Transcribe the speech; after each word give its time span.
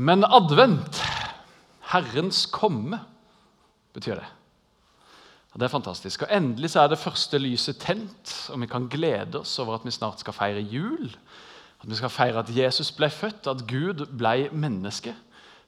Men 0.00 0.24
advent, 0.24 1.02
Herrens 1.92 2.46
komme, 2.48 3.02
betyr 3.92 4.16
det. 4.22 4.28
Det 5.52 5.66
er 5.66 5.72
fantastisk. 5.72 6.22
Og 6.22 6.30
Endelig 6.32 6.70
så 6.72 6.84
er 6.84 6.92
det 6.92 7.00
første 7.02 7.38
lyset 7.38 7.80
tent, 7.82 8.32
og 8.52 8.62
vi 8.62 8.68
kan 8.70 8.86
glede 8.88 9.42
oss 9.42 9.58
over 9.58 9.74
at 9.76 9.84
vi 9.84 9.92
snart 9.92 10.22
skal 10.22 10.32
feire 10.32 10.62
jul. 10.62 11.10
At 11.82 11.90
vi 11.90 11.98
skal 11.98 12.12
feire 12.12 12.38
at 12.40 12.52
Jesus 12.56 12.92
ble 12.96 13.10
født, 13.10 13.50
at 13.50 13.66
Gud 13.68 14.06
ble 14.16 14.48
menneske. 14.52 15.12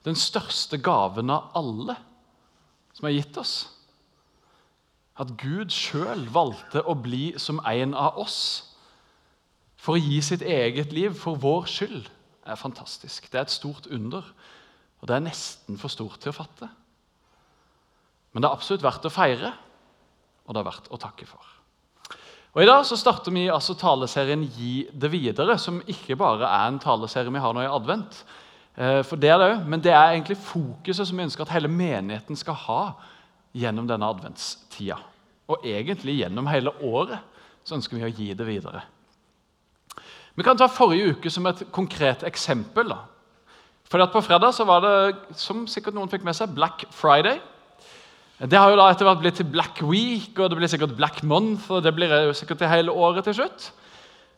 Den 0.07 0.17
største 0.17 0.79
gaven 0.79 1.31
av 1.31 1.51
alle 1.59 1.99
som 2.95 3.09
er 3.09 3.17
gitt 3.19 3.37
oss. 3.37 3.57
At 5.19 5.35
Gud 5.41 5.75
sjøl 5.75 6.25
valgte 6.33 6.87
å 6.89 6.95
bli 6.97 7.35
som 7.37 7.61
en 7.69 7.93
av 7.95 8.17
oss 8.23 8.39
for 9.77 9.99
å 9.99 10.03
gi 10.03 10.23
sitt 10.25 10.43
eget 10.47 10.93
liv 10.95 11.13
for 11.19 11.37
vår 11.43 11.67
skyld, 11.69 12.07
er 12.47 12.59
fantastisk. 12.59 13.29
Det 13.31 13.39
er 13.39 13.47
et 13.47 13.55
stort 13.55 13.89
under, 13.91 14.27
og 15.01 15.09
det 15.09 15.17
er 15.17 15.25
nesten 15.25 15.79
for 15.81 15.93
stort 15.93 16.21
til 16.23 16.33
å 16.33 16.37
fatte. 16.37 16.69
Men 18.33 18.43
det 18.43 18.49
er 18.49 18.57
absolutt 18.57 18.85
verdt 18.85 19.09
å 19.09 19.13
feire, 19.13 19.53
og 20.47 20.55
det 20.55 20.63
er 20.63 20.69
verdt 20.69 20.89
å 20.93 21.01
takke 21.01 21.29
for. 21.29 21.51
Og 22.53 22.65
I 22.65 22.69
dag 22.69 22.85
så 22.85 22.99
starter 23.01 23.33
vi 23.33 23.47
altså 23.49 23.77
taleserien 23.81 24.43
Gi 24.45 24.87
det 24.93 25.09
videre, 25.13 25.57
som 25.61 25.81
ikke 25.89 26.19
bare 26.21 26.49
er 26.49 26.69
en 26.69 26.81
taleserie 26.83 27.33
vi 27.33 27.41
har 27.41 27.55
nå 27.57 27.65
i 27.65 27.71
advent. 27.71 28.19
Eh, 28.77 29.01
for 29.09 29.21
det 29.21 29.31
er 29.33 29.39
det 29.41 29.49
også, 29.55 29.69
Men 29.69 29.81
det 29.81 29.93
er 29.93 30.13
egentlig 30.13 30.37
fokuset 30.37 31.09
som 31.09 31.17
vi 31.17 31.25
ønsker 31.25 31.47
at 31.47 31.55
hele 31.55 31.69
menigheten 31.69 32.37
skal 32.37 32.59
ha 32.67 32.83
gjennom 33.57 33.89
denne 33.89 34.09
adventstida. 34.09 34.99
Og 35.49 35.65
egentlig 35.65 36.19
gjennom 36.21 36.49
hele 36.49 36.73
året 36.81 37.21
så 37.65 37.77
ønsker 37.77 37.97
vi 37.97 38.05
å 38.05 38.13
gi 38.13 38.33
det 38.35 38.47
videre. 38.47 38.83
Vi 40.37 40.45
kan 40.47 40.57
ta 40.57 40.67
forrige 40.67 41.13
uke 41.13 41.31
som 41.31 41.47
et 41.47 41.65
konkret 41.73 42.23
eksempel. 42.25 42.89
da. 42.89 42.99
Fordi 43.91 44.03
at 44.03 44.13
På 44.13 44.21
fredag 44.21 44.55
så 44.55 44.65
var 44.65 44.81
det 44.81 45.37
som 45.37 45.67
sikkert 45.67 45.95
noen 45.95 46.09
fikk 46.09 46.25
med 46.25 46.35
seg, 46.35 46.55
Black 46.55 46.85
Friday. 46.91 47.41
Det 48.41 48.59
har 48.59 48.71
jo 48.71 48.77
da 48.77 48.89
etter 48.91 49.05
hvert 49.05 49.21
blitt 49.21 49.37
til 49.37 49.47
Black 49.47 49.83
Week 49.83 50.39
og 50.39 50.51
det 50.51 50.57
blir 50.59 50.67
sikkert 50.67 50.97
Black 50.97 51.23
Month. 51.23 51.71
og 51.71 51.83
det 51.83 51.95
blir 51.95 52.09
jo 52.27 52.33
sikkert 52.33 52.59
til 52.59 52.69
hele 52.69 52.91
året 52.91 53.25
til 53.25 53.35
slutt. 53.35 53.73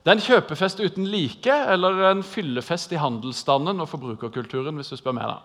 Det 0.05 0.11
er 0.11 0.19
en 0.19 0.27
kjøpefest 0.27 0.81
uten 0.85 1.07
like 1.07 1.49
eller 1.49 2.11
en 2.11 2.23
fyllefest 2.23 2.93
i 2.93 3.01
handelsstanden 3.01 3.81
og 3.81 3.89
forbrukerkulturen. 3.89 4.75
hvis 4.77 4.89
du 4.89 4.97
spør 4.97 5.13
meg 5.13 5.25
da. 5.25 5.39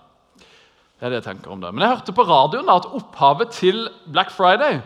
Det 1.00 1.06
er 1.06 1.10
det 1.10 1.22
jeg 1.22 1.24
tenker 1.24 1.52
om 1.52 1.62
det. 1.62 1.74
Men 1.74 1.82
jeg 1.82 1.96
hørte 1.96 2.12
på 2.12 2.28
radioen 2.28 2.66
da, 2.66 2.76
at 2.76 2.90
opphavet 2.92 3.54
til 3.56 3.88
Black 4.12 4.32
Friday, 4.32 4.82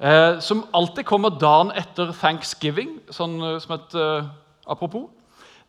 eh, 0.00 0.40
som 0.40 0.64
alltid 0.72 1.04
kommer 1.04 1.28
dagen 1.28 1.72
etter 1.76 2.14
thanksgiving, 2.16 3.00
sånn 3.10 3.36
eh, 3.42 3.58
som 3.60 3.74
et 3.76 3.94
eh, 3.94 4.30
apropos, 4.70 5.08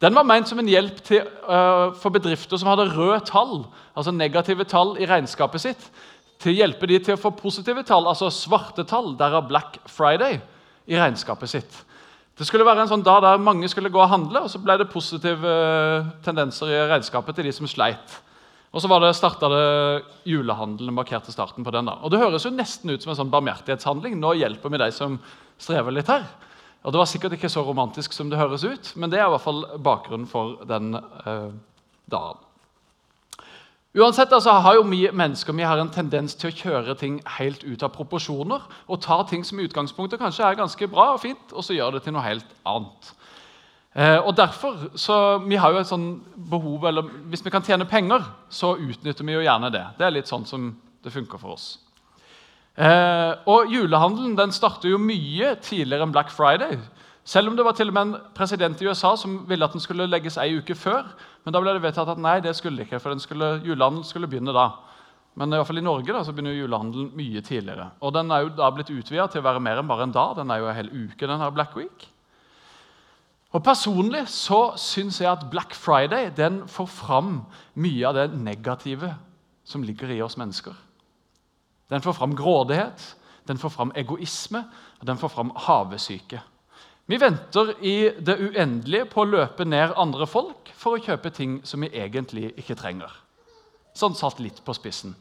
den 0.01 0.15
var 0.17 0.25
ment 0.25 0.49
som 0.49 0.57
en 0.61 0.69
hjelp 0.69 0.97
til, 1.05 1.27
uh, 1.45 1.91
for 2.01 2.13
bedrifter 2.13 2.57
som 2.57 2.71
hadde 2.71 2.89
røde 2.95 3.19
tall, 3.27 3.67
altså 3.93 4.13
negative 4.15 4.65
tall 4.65 4.95
i 4.97 5.05
regnskapet 5.09 5.61
sitt, 5.61 5.85
til 6.41 6.53
å 6.53 6.57
hjelpe 6.63 6.89
de 6.89 6.97
til 7.05 7.13
å 7.13 7.21
få 7.21 7.29
positive 7.37 7.83
tall, 7.85 8.07
altså 8.09 8.31
svarte 8.33 8.85
tall, 8.89 9.13
derav 9.19 9.45
Black 9.49 9.77
Friday, 9.89 10.39
i 10.89 10.97
regnskapet 10.97 11.51
sitt. 11.51 11.81
Det 12.37 12.47
skulle 12.47 12.65
være 12.65 12.87
en 12.87 12.89
sånn 12.89 13.05
dag 13.05 13.19
der 13.21 13.41
mange 13.43 13.69
skulle 13.69 13.91
gå 13.93 13.99
og 14.01 14.09
handle, 14.09 14.41
og 14.41 14.49
så 14.49 14.57
ble 14.63 14.79
det 14.81 14.89
positive 14.89 15.45
eh, 15.45 16.07
tendenser 16.25 16.71
i 16.73 16.79
regnskapet 16.89 17.37
til 17.37 17.45
de 17.45 17.53
som 17.53 17.69
sleit. 17.69 18.15
Og 18.71 18.81
så 18.81 18.89
var 18.89 19.03
det 19.03 19.11
starta 19.17 19.49
det 19.51 19.65
julehandelen 20.31 20.95
markerte 20.95 21.33
starten 21.33 21.65
på 21.65 21.73
den. 21.75 21.89
da. 21.91 21.99
Og 22.01 22.09
Det 22.09 22.21
høres 22.21 22.47
jo 22.47 22.53
nesten 22.55 22.89
ut 22.89 23.03
som 23.03 23.11
en 23.11 23.19
sånn 23.19 23.33
barmhjertighetshandling. 23.33 24.15
Nå 24.17 24.31
hjelper 24.39 24.71
vi 24.71 24.79
de 24.79 24.87
som 24.95 25.19
strever 25.59 25.93
litt 25.93 26.09
her. 26.09 26.23
Og 26.83 26.93
Det 26.93 26.97
var 26.97 27.05
sikkert 27.09 27.35
ikke 27.37 27.49
så 27.49 27.61
romantisk 27.61 28.13
som 28.13 28.29
det 28.29 28.39
høres 28.39 28.63
ut, 28.63 28.93
men 28.95 29.11
det 29.11 29.19
er 29.19 29.27
i 29.27 29.33
hvert 29.33 29.43
fall 29.43 29.65
bakgrunnen 29.83 30.27
for 30.27 30.63
den 30.65 30.95
eh, 30.95 31.51
dagen. 32.09 32.39
Uansett 33.91 34.31
altså, 34.31 34.53
har 34.63 34.77
jo 34.77 34.85
vi 34.87 35.09
mennesker 35.11 35.53
vi 35.53 35.67
har 35.67 35.77
en 35.77 35.91
tendens 35.91 36.33
til 36.39 36.47
å 36.47 36.55
kjøre 36.55 36.95
ting 36.95 37.17
helt 37.37 37.65
ut 37.67 37.83
av 37.83 37.91
proporsjoner 37.91 38.63
og 38.87 39.01
ta 39.03 39.17
ting 39.27 39.43
som 39.43 39.59
i 39.59 39.65
utgangspunktet 39.67 40.21
kanskje 40.21 40.45
er 40.47 40.55
ganske 40.55 40.87
bra 40.87 41.09
og 41.17 41.19
fint, 41.25 41.51
og 41.51 41.65
så 41.67 41.75
gjør 41.75 41.97
det 41.97 42.05
til 42.05 42.15
noe 42.15 42.23
helt 42.23 42.55
annet. 42.63 43.11
Eh, 43.91 44.17
og 44.23 44.31
derfor, 44.39 44.79
så 44.95 45.37
vi 45.43 45.59
har 45.59 45.75
jo 45.75 45.81
et 45.81 45.89
sånn 45.91 46.07
behov, 46.49 46.87
eller 46.87 47.11
Hvis 47.27 47.43
vi 47.43 47.51
kan 47.51 47.63
tjene 47.67 47.85
penger, 47.85 48.23
så 48.49 48.77
utnytter 48.79 49.27
vi 49.27 49.35
jo 49.35 49.43
gjerne 49.43 49.69
det. 49.69 49.85
Det 49.99 50.07
er 50.07 50.15
litt 50.15 50.31
sånn 50.31 50.47
som 50.47 50.71
det 51.03 51.11
funker 51.11 51.37
for 51.37 51.59
oss. 51.59 51.75
Eh, 52.79 53.31
og 53.51 53.71
Julehandelen 53.71 54.37
den 54.37 54.53
starter 54.55 54.93
jo 54.93 54.99
mye 55.01 55.55
tidligere 55.59 56.07
enn 56.07 56.13
Black 56.15 56.31
Friday. 56.31 56.77
Selv 57.27 57.51
om 57.51 57.57
det 57.57 57.65
var 57.65 57.75
til 57.77 57.91
og 57.91 57.93
med 57.93 58.07
en 58.07 58.29
president 58.35 58.79
i 58.81 58.87
USA 58.87 59.13
som 59.19 59.41
ville 59.49 59.65
at 59.65 59.75
den 59.75 59.83
skulle 59.83 60.07
legges 60.09 60.39
ei 60.41 60.55
uke 60.57 60.75
før. 60.75 61.11
Men 61.43 61.53
da 61.53 61.61
ble 61.61 61.75
det 61.75 61.83
vedtatt 61.83 62.09
at 62.09 62.21
nei, 62.21 62.39
det 62.41 62.55
skulle 62.57 62.85
ikke, 62.85 62.99
for 62.99 63.17
skulle, 63.21 63.59
julehandelen 63.65 64.07
skulle 64.07 64.29
begynne 64.31 64.55
da. 64.55 64.71
Men 65.35 65.53
i, 65.53 65.59
hvert 65.59 65.69
fall 65.69 65.79
i 65.79 65.85
Norge 65.85 66.11
da, 66.11 66.23
så 66.25 66.33
begynner 66.35 66.57
julehandelen 66.57 67.11
mye 67.15 67.43
tidligere. 67.45 67.91
Og 68.01 68.13
Den 68.13 68.31
er 68.31 68.45
jo 68.45 68.55
da 68.57 68.71
blitt 68.73 68.91
utvida 68.91 69.27
til 69.31 69.43
å 69.43 69.47
være 69.47 69.63
mer 69.63 69.79
enn 69.79 69.87
bare 69.87 70.07
en 70.07 70.15
dag. 70.15 70.35
Den 70.39 70.51
er 70.51 70.59
jo 70.59 70.67
en 70.71 70.75
hel 70.75 70.91
uke, 70.91 71.27
den 71.27 71.39
her 71.39 71.53
Black 71.55 71.75
Week. 71.77 72.07
Og 73.51 73.63
Personlig 73.63 74.25
så 74.31 74.73
syns 74.79 75.19
jeg 75.21 75.31
at 75.31 75.49
Black 75.51 75.75
Friday 75.75 76.31
den 76.35 76.63
får 76.71 76.87
fram 76.87 77.41
mye 77.75 78.07
av 78.07 78.15
det 78.15 78.29
negative 78.33 79.13
som 79.67 79.83
ligger 79.83 80.11
i 80.11 80.21
oss 80.23 80.37
mennesker. 80.39 80.75
Den 81.91 82.03
får 82.03 82.15
fram 82.15 82.35
grådighet, 82.35 83.03
den 83.47 83.59
får 83.59 83.73
fram 83.73 83.91
egoisme 83.99 84.63
og 84.99 85.07
den 85.07 85.19
får 85.19 85.33
fram 85.33 85.51
havesyke. 85.67 86.39
Vi 87.09 87.17
venter 87.19 87.73
i 87.83 87.95
det 88.23 88.37
uendelige 88.39 89.09
på 89.11 89.23
å 89.23 89.27
løpe 89.27 89.65
ned 89.67 89.97
andre 89.99 90.27
folk 90.29 90.69
for 90.77 90.95
å 90.95 91.03
kjøpe 91.03 91.33
ting 91.35 91.59
som 91.67 91.83
vi 91.83 91.89
egentlig 91.91 92.53
ikke 92.61 92.77
trenger. 92.79 93.11
Sånn 93.97 94.15
satt 94.15 94.39
litt 94.39 94.61
på 94.63 94.75
spissen. 94.77 95.17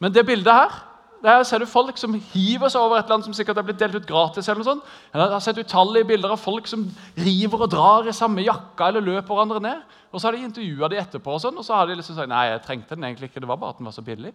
Men 0.00 0.14
det 0.14 0.24
bildet 0.24 0.54
her 0.54 0.78
der 1.22 1.42
ser 1.42 1.58
du 1.58 1.66
folk 1.66 1.98
som 1.98 2.14
hiver 2.14 2.70
seg 2.70 2.78
over 2.78 3.00
et 3.00 3.08
land 3.10 3.24
som 3.26 3.34
sikkert 3.34 3.58
er 3.58 3.64
blitt 3.66 3.80
delt 3.80 3.96
ut 3.98 4.06
gratis. 4.06 4.46
eller 4.46 4.62
noe 4.62 4.68
sånt. 4.68 4.84
Jeg 5.12 5.30
har 5.32 5.40
sett 5.42 5.58
utallige 5.58 6.06
bilder 6.06 6.34
av 6.34 6.38
folk 6.38 6.68
som 6.70 6.84
river 7.18 7.64
og 7.66 7.72
drar 7.72 8.06
i 8.06 8.14
samme 8.14 8.44
jakka 8.46 8.88
eller 8.88 9.02
løper 9.02 9.34
hverandre 9.34 9.60
ned. 9.64 9.80
Og 10.12 10.20
så 10.20 10.28
har 10.28 10.36
de 10.36 10.46
intervjua 10.46 10.88
de 10.88 11.00
etterpå, 11.00 11.34
og 11.34 11.42
sånn, 11.42 11.58
og 11.58 11.66
så 11.66 11.74
har 11.74 11.88
de 11.88 11.98
liksom 11.98 12.16
sagt 12.16 12.30
nei, 12.30 12.46
jeg 12.52 12.62
trengte 12.64 12.94
den 12.94 13.04
egentlig 13.04 13.28
ikke. 13.28 13.42
det 13.42 13.50
var 13.50 13.58
bare 13.58 13.74
at 13.74 13.82
den 13.82 13.90
var 13.90 13.96
så 13.96 14.04
billig. 14.06 14.32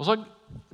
Og 0.00 0.08
så 0.08 0.16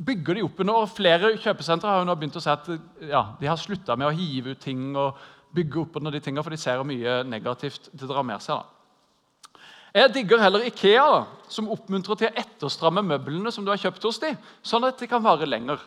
bygger 0.07 0.39
de 0.39 0.47
opp 0.47 0.63
under, 0.63 0.87
Flere 0.91 1.35
kjøpesentre 1.41 1.91
har 1.91 2.03
jo 2.03 2.09
nå 2.09 2.17
begynt 2.19 2.39
å 2.39 2.43
si 2.43 2.51
at 2.53 2.71
ja, 3.09 3.25
de 3.41 3.51
har 3.51 3.61
slutta 3.61 3.97
med 3.99 4.11
å 4.11 4.15
hive 4.17 4.55
ut 4.55 4.63
ting 4.63 4.91
og 4.97 5.19
bygge 5.55 5.83
opp 5.83 5.99
under 6.01 6.15
de 6.15 6.21
tingene, 6.23 6.45
for 6.45 6.55
de 6.55 6.61
ser 6.61 6.83
mye 6.87 7.23
negativt 7.27 7.91
det 7.93 8.09
drar 8.09 8.27
med 8.27 8.43
seg. 8.45 8.61
da. 8.61 9.59
Jeg 9.99 10.13
digger 10.15 10.43
heller 10.43 10.67
Ikea, 10.69 11.05
da, 11.15 11.21
som 11.51 11.71
oppmuntrer 11.73 12.19
til 12.21 12.29
å 12.29 12.41
etterstramme 12.43 13.03
møblene 13.07 13.51
som 13.55 13.65
du 13.65 13.73
har 13.73 13.81
kjøpt 13.81 14.05
hos 14.05 14.21
dem, 14.23 14.37
sånn 14.63 14.85
at 14.87 15.01
de 15.01 15.09
kan 15.11 15.25
vare 15.25 15.49
lenger. 15.49 15.81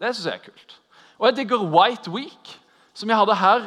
Det 0.00 0.14
synes 0.14 0.26
jeg 0.30 0.38
er 0.38 0.46
kult. 0.46 0.76
Og 1.20 1.28
jeg 1.28 1.42
digger 1.42 1.66
White 1.68 2.12
Week, 2.14 2.54
som 2.96 3.10
jeg 3.12 3.20
hadde 3.20 3.36
her 3.36 3.66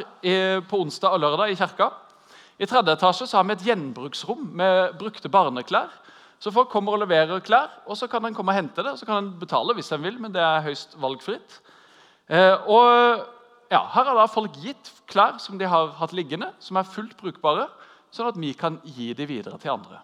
på 0.70 0.80
onsdag 0.82 1.14
og 1.14 1.22
lørdag 1.22 1.54
i 1.54 1.58
kirka. 1.60 1.92
I 2.58 2.68
tredje 2.70 2.96
etasje 2.98 3.28
så 3.30 3.40
har 3.40 3.46
vi 3.48 3.56
et 3.56 3.66
gjenbruksrom 3.70 4.50
med 4.58 4.98
brukte 4.98 5.30
barneklær. 5.32 5.94
Så 6.44 6.52
folk 6.52 6.68
kommer 6.74 6.98
og 6.98 7.06
leverer 7.06 7.40
klær, 7.40 7.70
og 7.88 7.96
så 7.96 8.10
kan 8.12 8.26
en 8.28 8.36
komme 8.36 8.52
og 8.52 8.58
hente 8.58 8.84
det. 8.84 8.92
og 8.92 9.00
Så 9.00 9.08
kan 9.08 9.22
en 9.22 9.36
betale 9.40 9.76
hvis 9.78 9.94
en 9.96 10.04
vil, 10.04 10.18
men 10.20 10.34
det 10.34 10.42
er 10.44 10.66
høyst 10.66 10.98
valgfritt. 11.00 11.62
Eh, 12.28 12.68
og 12.68 13.24
ja, 13.72 13.80
Her 13.94 14.10
har 14.10 14.18
da 14.18 14.26
folk 14.28 14.58
gitt 14.60 14.92
klær 15.08 15.40
som 15.40 15.56
de 15.58 15.70
har 15.72 15.94
hatt 16.02 16.12
liggende, 16.12 16.52
som 16.60 16.78
er 16.78 16.90
fullt 16.90 17.16
brukbare, 17.22 17.70
sånn 18.12 18.28
at 18.28 18.42
vi 18.42 18.52
kan 18.60 18.82
gi 18.84 19.14
dem 19.16 19.30
videre 19.30 19.56
til 19.58 19.72
andre. 19.72 20.02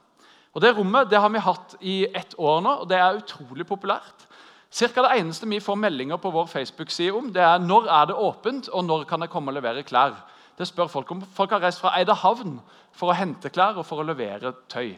Og 0.56 0.64
Det 0.64 0.72
rommet 0.78 1.12
det 1.12 1.20
har 1.20 1.30
vi 1.30 1.44
hatt 1.44 1.76
i 1.82 1.98
ett 2.08 2.34
år 2.40 2.64
nå, 2.64 2.78
og 2.82 2.90
det 2.90 2.98
er 2.98 3.20
utrolig 3.20 3.68
populært. 3.68 4.26
Cirka 4.72 5.04
det 5.04 5.20
eneste 5.20 5.50
vi 5.50 5.60
får 5.60 5.76
meldinger 5.76 6.18
på 6.18 6.32
vår 6.32 6.48
Facebook-side 6.48 7.14
om, 7.20 7.30
det 7.34 7.44
er 7.44 7.60
når 7.60 7.92
er 7.92 8.10
det 8.10 8.16
åpent, 8.16 8.70
og 8.70 8.86
når 8.86 9.06
kan 9.10 9.22
jeg 9.22 9.30
komme 9.30 9.52
og 9.52 9.60
levere 9.60 9.84
klær. 9.84 10.16
Det 10.58 10.68
spør 10.68 10.88
Folk 10.88 11.12
om. 11.12 11.22
Folk 11.22 11.52
har 11.52 11.62
reist 11.64 11.80
fra 11.80 11.98
Eidahavn 12.00 12.60
for 12.96 13.12
å 13.12 13.16
hente 13.16 13.50
klær 13.50 13.78
og 13.78 13.86
for 13.86 14.00
å 14.00 14.08
levere 14.08 14.54
tøy. 14.72 14.96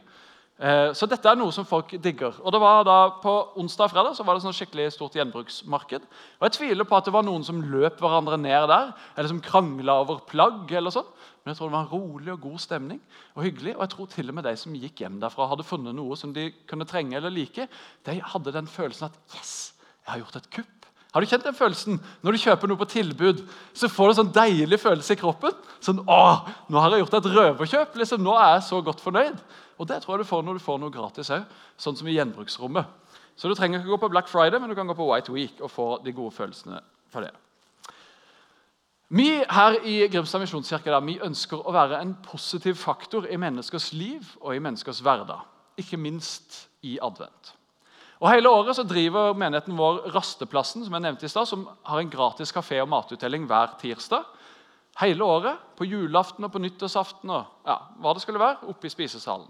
Eh, 0.62 0.92
så 0.94 1.08
dette 1.10 1.26
er 1.26 1.40
noe 1.40 1.50
som 1.56 1.66
folk 1.66 1.96
digger. 2.04 2.36
Og 2.46 2.54
det 2.54 2.60
var 2.62 2.84
da 2.86 2.98
På 3.24 3.32
onsdag 3.58 3.88
og 3.88 3.94
fredag 3.96 4.14
så 4.14 4.26
var 4.26 4.38
det 4.38 4.44
sånn 4.44 4.54
skikkelig 4.54 4.92
stort 4.94 5.16
gjenbruksmarked. 5.18 6.04
Og 6.38 6.46
Jeg 6.46 6.58
tviler 6.60 6.86
på 6.86 6.98
at 6.98 7.06
det 7.06 7.14
var 7.14 7.26
noen 7.26 7.44
som 7.44 7.64
løp 7.66 7.98
hverandre 7.98 8.38
ned 8.38 8.68
der, 8.70 8.92
eller 9.18 9.30
som 9.30 9.42
krangla 9.42 9.98
over 10.04 10.20
plagg. 10.20 10.72
eller 10.72 10.94
sånn. 10.94 11.10
Men 11.42 11.54
jeg 11.54 11.58
tror 11.58 11.70
det 11.70 11.74
var 11.74 11.88
en 11.88 11.96
rolig 11.98 12.34
og 12.34 12.42
god 12.42 12.60
stemning. 12.60 13.02
og 13.36 13.44
hyggelig. 13.44 13.76
Og 13.76 13.82
jeg 13.82 13.90
tror 13.90 14.08
til 14.08 14.30
og 14.30 14.36
med 14.36 14.44
de 14.44 14.56
som 14.56 14.76
gikk 14.76 15.02
hjem 15.02 15.20
derfra 15.20 15.50
hadde 15.50 15.64
funnet 15.64 15.96
noe 15.96 16.16
som 16.16 16.34
de 16.34 16.52
kunne 16.68 16.86
trenge 16.86 17.16
eller 17.18 17.32
like, 17.32 17.68
de 18.06 18.22
hadde 18.22 18.54
den 18.54 18.68
følelsen 18.68 19.06
at 19.06 19.18
yes, 19.36 19.74
jeg 20.06 20.14
har 20.14 20.20
gjort 20.20 20.36
et 20.36 20.52
kupp. 20.52 20.81
Har 21.12 21.24
du 21.24 21.28
kjent 21.28 21.44
den 21.44 21.56
følelsen 21.58 21.98
når 22.24 22.36
du 22.36 22.40
kjøper 22.40 22.72
noe 22.72 22.80
på 22.80 22.88
tilbud? 22.88 23.42
Så 23.76 23.90
får 23.92 24.08
du 24.08 24.14
en 24.14 24.20
sånn 24.22 24.34
deilig 24.36 24.80
følelse 24.80 25.18
i 25.18 25.20
kroppen. 25.20 25.58
Sånn, 25.84 26.00
åh, 26.08 26.48
nå 26.72 26.80
har 26.80 26.96
jeg 26.96 27.04
gjort 27.04 27.18
et 27.20 27.30
røverkjøp. 27.36 28.00
Liksom, 28.00 28.24
nå 28.24 28.38
er 28.40 28.56
jeg 28.56 28.64
så 28.70 28.80
godt 28.86 29.04
fornøyd. 29.04 29.44
Og 29.82 29.90
Det 29.90 30.00
tror 30.04 30.16
jeg 30.16 30.24
du 30.24 30.30
får 30.30 30.44
når 30.48 30.60
du 30.60 30.64
får 30.64 30.80
noe 30.80 30.94
gratis 30.94 31.32
òg, 31.34 31.46
sånn 31.82 31.98
som 32.00 32.08
i 32.08 32.16
gjenbruksrommet. 32.16 32.98
Så 33.36 33.50
du 33.50 33.56
trenger 33.58 33.82
ikke 33.82 33.96
gå 33.96 34.02
på 34.04 34.12
Black 34.14 34.28
Friday, 34.30 34.60
men 34.60 34.70
du 34.70 34.76
kan 34.78 34.88
gå 34.88 34.96
på 34.96 35.08
White 35.10 35.34
Week 35.34 35.60
og 35.60 35.72
få 35.74 35.88
de 36.06 36.14
gode 36.16 36.36
følelsene 36.36 36.80
for 37.12 37.26
det. 37.26 37.32
Vi 39.12 39.42
her 39.44 39.76
i 39.84 39.96
Grimstad 40.08 40.40
misjonskirke 40.40 41.00
vi 41.04 41.18
ønsker 41.20 41.60
å 41.60 41.74
være 41.76 41.98
en 42.00 42.14
positiv 42.24 42.78
faktor 42.80 43.26
i 43.28 43.40
menneskers 43.42 43.90
liv 43.92 44.24
og 44.40 44.56
i 44.56 44.62
menneskers 44.64 45.02
hverdag. 45.04 45.42
ikke 45.78 45.98
minst 45.98 46.68
i 46.84 47.00
advent. 47.02 47.56
Og 48.22 48.30
Hele 48.30 48.50
året 48.54 48.78
så 48.78 48.86
driver 48.86 49.34
menigheten 49.34 49.78
vår 49.78 50.04
Rasteplassen, 50.14 50.84
som 50.86 50.94
jeg 50.94 51.02
nevnte 51.08 51.26
i 51.26 51.32
sted, 51.32 51.48
som 51.50 51.66
har 51.90 52.02
en 52.02 52.12
gratis 52.12 52.54
kafé 52.54 52.78
og 52.84 52.90
matutdeling 52.92 53.48
hver 53.50 53.74
tirsdag. 53.82 54.28
Hele 55.02 55.26
året, 55.26 55.58
på 55.78 55.88
julaften 55.90 56.46
og 56.46 56.52
på 56.54 56.62
nyttårsaften 56.62 57.32
og 57.34 57.66
ja, 57.66 57.80
hva 57.98 58.14
det 58.14 58.22
skulle 58.22 58.42
være, 58.42 58.68
oppe 58.70 58.86
i 58.86 58.94
spisesalen. 58.94 59.48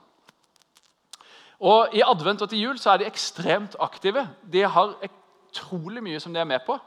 Og 1.61 1.91
I 1.93 2.03
advent 2.05 2.41
og 2.41 2.49
til 2.49 2.63
jul 2.63 2.79
så 2.79 2.93
er 2.93 3.01
de 3.01 3.09
ekstremt 3.09 3.75
aktive. 3.79 4.23
De 4.53 4.63
har 4.63 4.95
utrolig 5.51 6.01
mye 6.05 6.21
som 6.23 6.33
de 6.33 6.39
er 6.39 6.47
med 6.47 6.63
på 6.65 6.77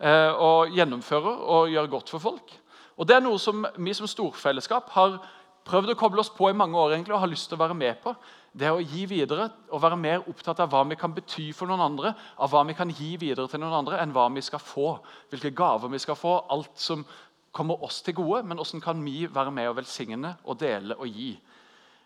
eh, 0.00 0.32
og 0.32 0.72
gjennomfører 0.74 1.44
og 1.44 1.68
gjør 1.74 1.92
godt 1.92 2.14
for 2.14 2.24
folk. 2.24 2.56
Og 2.98 3.06
Det 3.06 3.14
er 3.14 3.22
noe 3.22 3.38
som 3.38 3.66
vi 3.76 3.92
som 3.94 4.08
storfellesskap 4.10 4.88
har 4.96 5.20
prøvd 5.68 5.92
å 5.92 5.98
koble 5.98 6.22
oss 6.22 6.32
på 6.32 6.48
i 6.50 6.56
mange 6.56 6.78
år 6.78 6.96
egentlig, 6.96 7.14
og 7.14 7.22
har 7.22 7.30
lyst 7.30 7.50
til 7.50 7.58
å 7.58 7.62
være 7.62 7.76
med 7.76 8.00
på. 8.02 8.14
Det 8.58 8.70
å 8.72 8.80
gi 8.80 9.04
videre 9.10 9.50
og 9.68 9.82
være 9.82 9.98
mer 10.00 10.24
opptatt 10.30 10.62
av 10.64 10.70
hva 10.72 10.82
vi 10.88 10.96
kan 10.98 11.12
bety 11.14 11.50
for 11.56 11.70
noen 11.70 11.84
andre, 11.84 12.14
av 12.40 12.50
hva 12.52 12.64
vi 12.68 12.76
kan 12.78 12.90
gi 12.90 13.12
videre 13.20 13.48
til 13.50 13.62
noen 13.62 13.76
andre, 13.82 14.00
enn 14.02 14.14
hva 14.16 14.26
vi 14.34 14.44
skal 14.44 14.62
få. 14.62 14.94
Hvilke 15.30 15.52
gaver 15.56 15.92
vi 15.92 16.00
skal 16.02 16.18
få. 16.18 16.34
Alt 16.54 16.80
som 16.80 17.04
kommer 17.54 17.84
oss 17.84 18.00
til 18.04 18.16
gode, 18.18 18.42
men 18.46 18.60
hvordan 18.60 18.82
kan 18.84 19.04
vi 19.04 19.26
være 19.32 19.52
med 19.54 19.70
og 19.70 19.78
velsigne 19.80 20.34
og 20.44 20.58
dele 20.60 20.96
og 20.96 21.12
gi? 21.12 21.34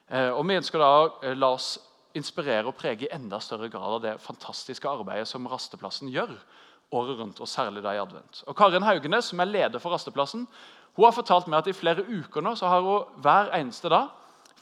Eh, 0.08 0.30
og 0.30 0.44
Vi 0.48 0.58
ønsker 0.58 0.82
da 0.82 0.90
å 0.98 1.34
la 1.38 1.54
oss 1.54 1.76
inspirere 2.18 2.68
og 2.68 2.76
prege 2.76 3.06
i 3.06 3.14
enda 3.14 3.40
større 3.40 3.70
grad 3.72 3.96
av 3.96 4.02
det 4.04 4.18
fantastiske 4.20 4.88
arbeidet 4.88 5.28
som 5.30 5.46
Rasteplassen 5.48 6.10
gjør 6.12 6.34
året 6.92 7.18
rundt, 7.18 7.40
og 7.40 7.48
særlig 7.48 7.82
da 7.84 7.94
i 7.96 8.00
advent. 8.02 8.42
Og 8.46 8.56
Karin 8.56 8.84
Haugenes, 8.84 9.30
som 9.30 9.40
er 9.40 9.48
leder 9.48 9.80
for 9.80 9.94
Rasteplassen, 9.94 10.44
hun 10.96 11.06
har 11.06 11.14
fortalt 11.16 11.48
meg 11.48 11.62
at 11.62 11.70
i 11.72 11.76
flere 11.76 12.04
uker 12.04 12.44
nå 12.44 12.54
så 12.58 12.68
har 12.68 12.84
hun 12.84 13.22
hver 13.24 13.52
eneste 13.56 13.88
dag 13.92 14.10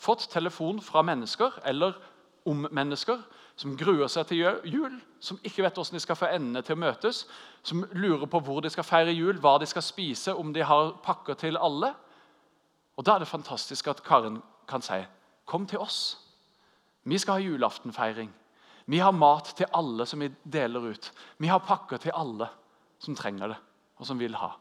fått 0.00 0.28
telefon 0.30 0.80
fra 0.80 1.02
mennesker 1.02 1.58
eller 1.66 1.98
om 2.48 2.66
mennesker 2.70 3.20
som 3.60 3.74
gruer 3.76 4.08
seg 4.08 4.28
til 4.30 4.46
jul, 4.64 4.94
som 5.20 5.40
ikke 5.44 5.66
vet 5.66 5.76
hvordan 5.76 5.98
de 5.98 6.00
skal 6.00 6.16
få 6.16 6.30
endene 6.32 6.62
til 6.64 6.78
å 6.78 6.80
møtes, 6.80 7.26
som 7.62 7.82
lurer 7.92 8.24
på 8.30 8.40
hvor 8.46 8.62
de 8.64 8.70
skal 8.72 8.86
feire 8.88 9.12
jul, 9.12 9.36
hva 9.42 9.58
de 9.60 9.68
skal 9.68 9.84
spise, 9.84 10.32
om 10.32 10.54
de 10.54 10.64
har 10.64 10.94
pakker 11.04 11.36
til 11.42 11.60
alle. 11.60 11.92
Og 12.96 13.04
Da 13.04 13.14
er 13.14 13.24
det 13.24 13.28
fantastisk 13.28 13.88
at 13.88 14.02
Karin 14.04 14.40
kan 14.68 14.82
si 14.82 15.02
kom 15.46 15.66
til 15.66 15.82
oss. 15.82 16.16
Vi 17.04 17.18
skal 17.18 17.40
ha 17.40 17.44
julaftenfeiring. 17.44 18.30
Vi 18.86 18.98
har 18.98 19.12
mat 19.12 19.52
til 19.56 19.66
alle 19.74 20.06
som 20.06 20.20
vi 20.20 20.30
deler 20.44 20.90
ut. 20.92 21.12
Vi 21.38 21.48
har 21.50 21.58
pakker 21.58 21.98
til 21.98 22.14
alle 22.14 22.48
som 22.98 23.16
trenger 23.16 23.48
det, 23.48 23.56
og 23.98 24.06
som 24.06 24.18
vil 24.18 24.34
ha. 24.34 24.54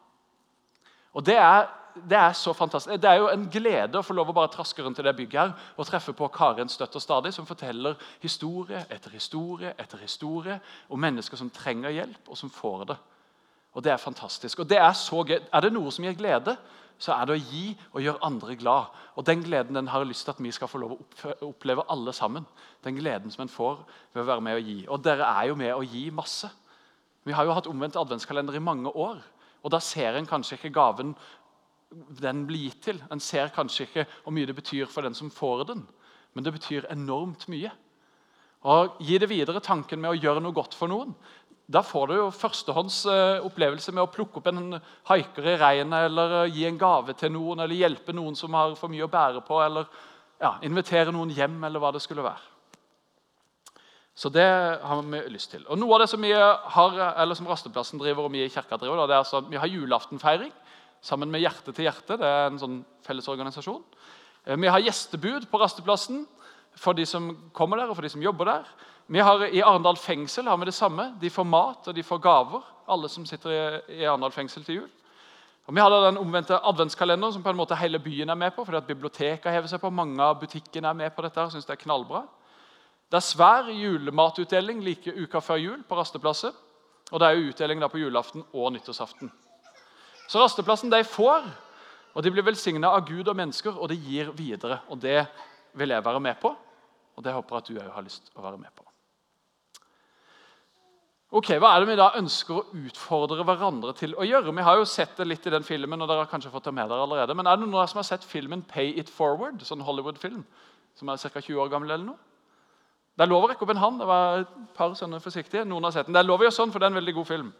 Og 1.14 1.26
Det 1.26 1.36
er 1.36 1.68
det 2.08 2.16
er 2.16 2.32
så 2.32 2.52
fantastisk. 2.52 3.02
Det 3.02 3.10
er 3.10 3.18
jo 3.18 3.28
en 3.28 3.48
glede 3.50 3.98
å 3.98 4.04
få 4.06 4.14
lov 4.14 4.30
å 4.30 4.34
bare 4.36 4.50
traske 4.52 4.82
rundt 4.82 4.98
i 4.98 5.02
det 5.02 5.14
bygget 5.16 5.40
her 5.40 5.52
og 5.76 5.86
treffe 5.86 6.12
på 6.16 6.28
Karen 6.32 6.68
støtt 6.70 6.94
og 6.96 7.02
stadig, 7.02 7.32
som 7.34 7.46
forteller 7.46 7.98
historie 8.22 8.84
etter 8.88 9.10
historie 9.10 9.74
etter 9.78 9.98
historie 9.98 10.60
om 10.88 11.00
mennesker 11.00 11.36
som 11.36 11.50
trenger 11.50 11.90
hjelp, 11.90 12.28
og 12.28 12.38
som 12.38 12.50
får 12.50 12.84
det. 12.92 12.96
Og 13.74 13.82
Det 13.82 13.92
er 13.92 13.96
fantastisk. 13.96 14.58
Og 14.58 14.68
det 14.68 14.78
Er 14.78 14.92
så 14.92 15.24
gøy. 15.24 15.40
Er 15.52 15.60
det 15.60 15.72
noe 15.72 15.90
som 15.90 16.04
gir 16.04 16.14
glede, 16.14 16.56
så 16.98 17.12
er 17.12 17.26
det 17.26 17.36
å 17.36 17.50
gi 17.50 17.78
og 17.92 18.02
gjøre 18.02 18.24
andre 18.24 18.56
glad. 18.56 18.84
Og 19.16 19.26
Den 19.26 19.42
gleden 19.42 19.74
den 19.74 19.88
har 19.88 20.00
jeg 20.00 20.08
lyst 20.08 20.24
til 20.24 20.30
at 20.30 20.42
vi 20.42 20.50
skal 20.50 20.68
få 20.68 20.78
lov 20.78 20.92
å 20.92 21.48
oppleve 21.48 21.84
alle 21.88 22.12
sammen. 22.12 22.46
Den 22.84 22.96
gleden 22.96 23.30
som 23.30 23.42
en 23.42 23.48
får 23.48 23.78
ved 24.12 24.22
å 24.22 24.26
være 24.26 24.40
med 24.40 24.54
og 24.54 24.62
gi. 24.62 24.86
Og 24.88 25.04
dere 25.04 25.24
er 25.24 25.48
jo 25.48 25.54
med 25.54 25.74
å 25.74 25.82
gi 25.82 26.10
masse. 26.10 26.50
Vi 27.24 27.32
har 27.32 27.44
jo 27.44 27.52
hatt 27.52 27.66
omvendt 27.66 27.96
adventskalender 27.96 28.54
i 28.54 28.58
mange 28.64 28.88
år. 28.88 29.22
Og 29.62 29.70
Da 29.70 29.80
ser 29.80 30.16
en 30.16 30.26
kanskje 30.26 30.56
ikke 30.56 30.74
gaven 30.74 31.14
den 32.20 32.44
blir 32.46 32.68
gitt 32.68 32.82
til. 32.86 33.02
En 33.10 33.20
ser 33.20 33.50
kanskje 33.54 33.88
ikke 33.88 34.06
hvor 34.22 34.34
mye 34.34 34.46
det 34.46 34.56
betyr 34.56 34.86
for 34.86 35.02
den 35.02 35.14
som 35.14 35.30
får 35.30 35.64
den, 35.72 35.86
men 36.34 36.44
det 36.46 36.52
betyr 36.54 36.86
enormt 36.90 37.48
mye. 37.50 37.72
Og 38.70 39.00
Gi 39.00 39.18
det 39.18 39.30
videre 39.30 39.62
tanken 39.64 40.00
med 40.00 40.12
å 40.12 40.20
gjøre 40.20 40.42
noe 40.44 40.54
godt 40.54 40.76
for 40.76 40.90
noen. 40.92 41.14
Da 41.70 41.82
får 41.86 42.06
du 42.10 42.14
jo 42.16 42.30
førstehånds 42.34 42.96
eh, 43.06 43.44
opplevelse 43.46 43.92
med 43.94 44.02
å 44.02 44.10
plukke 44.10 44.40
opp 44.40 44.48
en 44.50 44.78
haiker 45.06 45.52
i 45.52 45.58
regnet, 45.58 46.08
eller 46.08 46.50
gi 46.50 46.64
en 46.66 46.78
gave 46.78 47.14
til 47.14 47.30
noen, 47.30 47.62
eller 47.62 47.78
hjelpe 47.78 48.14
noen 48.16 48.34
som 48.38 48.56
har 48.58 48.74
for 48.78 48.90
mye 48.90 49.06
å 49.06 49.10
bære 49.10 49.44
på, 49.46 49.60
eller 49.62 49.86
ja, 50.42 50.56
invitere 50.66 51.14
noen 51.14 51.30
hjem, 51.30 51.60
eller 51.68 51.82
hva 51.82 51.92
det 51.94 52.02
skulle 52.02 52.26
være. 52.26 52.49
Så 54.20 54.28
det 54.28 54.44
har 54.84 55.00
vi 55.00 55.20
lyst 55.32 55.54
til. 55.54 55.62
Og 55.64 55.78
Noe 55.80 55.96
av 55.96 56.02
det 56.02 56.10
som 56.12 56.20
vi 56.20 56.34
har, 56.34 56.98
eller 57.22 57.38
som 57.38 57.46
Rasteplassen 57.48 58.00
driver 58.02 58.26
og 58.26 58.34
vi 58.34 58.42
i 58.44 58.50
kirka 58.52 58.76
driver, 58.76 59.06
det 59.08 59.14
er 59.16 59.22
altså, 59.22 59.40
vi 59.48 59.56
har 59.56 59.70
julaftenfeiring 59.70 60.52
sammen 61.00 61.30
med 61.32 61.40
Hjerte 61.40 61.72
til 61.72 61.86
hjerte. 61.86 62.18
Det 62.20 62.28
er 62.28 62.50
en 62.50 62.58
sånn 62.60 62.74
fellesorganisasjon. 63.06 63.80
Eh, 64.44 64.58
vi 64.60 64.68
har 64.68 64.82
gjestebud 64.84 65.46
på 65.48 65.60
rasteplassen 65.62 66.26
for 66.76 66.92
de 66.96 67.06
som 67.08 67.30
kommer 67.56 67.80
der 67.80 67.88
og 67.88 67.96
for 67.96 68.04
de 68.04 68.12
som 68.12 68.20
jobber 68.20 68.50
der. 68.50 68.68
Vi 69.10 69.22
har, 69.24 69.46
I 69.48 69.62
Arendal 69.64 69.96
fengsel 69.96 70.50
har 70.52 70.60
vi 70.60 70.68
det 70.68 70.76
samme. 70.76 71.14
De 71.20 71.30
får 71.32 71.48
mat 71.48 71.88
og 71.88 71.96
de 71.96 72.04
får 72.04 72.20
gaver, 72.20 72.66
alle 72.92 73.08
som 73.08 73.24
sitter 73.26 73.54
i, 73.54 73.62
i 74.02 74.04
Arendal 74.04 74.36
fengsel 74.36 74.66
til 74.66 74.82
jul. 74.82 74.90
Og 75.64 75.74
Vi 75.74 75.80
har 75.80 75.96
den 75.96 76.20
omvendte 76.20 76.60
adventskalenderen 76.60 77.32
som 77.32 77.42
på 77.42 77.54
en 77.54 77.58
måte 77.58 77.78
hele 77.78 77.98
byen 77.98 78.28
er 78.28 78.36
med 78.36 78.52
på. 78.52 78.64
fordi 78.64 78.76
at 78.76 78.86
Biblioteket 78.86 79.52
hever 79.52 79.66
seg 79.70 79.80
på, 79.80 79.90
mange 79.90 80.20
av 80.20 80.36
butikkene 80.40 80.92
er 80.92 81.00
med 81.06 81.16
på 81.16 81.22
dette 81.22 81.40
og 81.40 81.52
synes 81.52 81.64
det 81.64 81.78
er 81.78 81.84
knallbra. 81.84 82.26
Det 83.10 83.18
er 83.18 83.26
svær 83.26 83.70
julematutdeling 83.74 84.84
like 84.86 85.12
uka 85.18 85.40
før 85.42 85.58
jul 85.58 85.80
på 85.82 85.96
rasteplasset. 85.98 86.54
Og 87.10 87.18
det 87.18 87.26
er 87.26 87.38
jo 87.38 87.48
utdeling 87.50 87.82
på 87.90 87.98
julaften 87.98 88.44
og 88.54 88.72
nyttårsaften. 88.72 89.32
Så 90.30 90.38
rasteplassen 90.38 90.92
de 90.92 91.02
får, 91.04 91.48
og 92.14 92.22
de 92.22 92.30
blir 92.30 92.46
velsigna 92.46 92.92
av 92.94 93.02
Gud 93.08 93.26
og 93.26 93.34
mennesker, 93.36 93.74
og 93.74 93.90
det 93.90 93.98
gir 93.98 94.30
videre. 94.30 94.80
Og 94.88 95.00
Det 95.00 95.26
vil 95.74 95.90
jeg 95.90 96.04
være 96.04 96.20
med 96.20 96.38
på, 96.40 96.54
og 97.16 97.24
det 97.24 97.32
håper 97.32 97.56
jeg 97.56 97.62
at 97.62 97.68
du 97.68 97.80
òg 97.80 97.94
har 97.94 98.02
lyst 98.02 98.26
til 98.26 98.38
å 98.38 98.42
være 98.42 98.58
med 98.58 98.70
på. 98.74 98.86
Ok, 101.30 101.50
Hva 101.62 101.74
er 101.74 101.80
det 101.80 101.88
vi 101.88 101.98
da 101.98 102.08
ønsker 102.18 102.54
å 102.54 102.64
utfordre 102.74 103.44
hverandre 103.46 103.92
til 103.94 104.14
å 104.18 104.26
gjøre? 104.26 104.54
Vi 104.54 104.62
har 104.66 104.78
jo 104.78 104.84
sett 104.84 105.16
det 105.16 105.26
litt 105.26 105.46
i 105.46 105.50
den 105.50 105.66
filmen, 105.66 106.02
og 106.02 106.08
dere 106.08 106.24
har 106.24 106.30
kanskje 106.30 106.50
fått 106.50 106.64
det 106.66 106.74
med 106.74 106.90
dere 106.90 107.06
allerede. 107.06 107.34
Men 107.34 107.46
er 107.46 107.56
det 107.58 107.68
noen 107.68 107.88
som 107.88 107.98
har 107.98 108.06
sett 108.06 108.24
filmen 108.24 108.62
'Pay 108.62 108.98
It 108.98 109.10
Forward'? 109.10 109.62
sånn 109.62 109.82
Hollywood-film, 109.82 110.44
Som 110.94 111.08
er 111.08 111.16
ca. 111.16 111.40
20 111.40 111.58
år 111.58 111.70
gammel? 111.70 111.90
eller 111.90 112.04
noe? 112.04 112.18
Det 113.20 113.26
er 113.26 113.34
lov 113.34 113.42
å 113.44 113.48
rekke 113.50 113.66
opp 113.66 113.70
en 113.74 113.82
hånd. 113.82 113.98
Det 114.00 114.06
var 114.08 114.38
et 114.40 114.52
par 114.72 114.94
sånne 114.96 115.18
forsiktige. 115.20 115.66
Noen 115.68 115.84
har 115.84 115.92
sett 115.92 116.06
den. 116.08 116.14
Det 116.16 116.22
er 116.22 116.24
lov 116.24 116.40
å 116.40 116.46
gjøre 116.46 116.56
sånn, 116.56 116.70
for 116.72 116.80
det 116.80 116.86
er 116.86 116.92
en 116.94 116.96
veldig 116.96 117.12
god 117.18 117.26
film. 117.28 117.50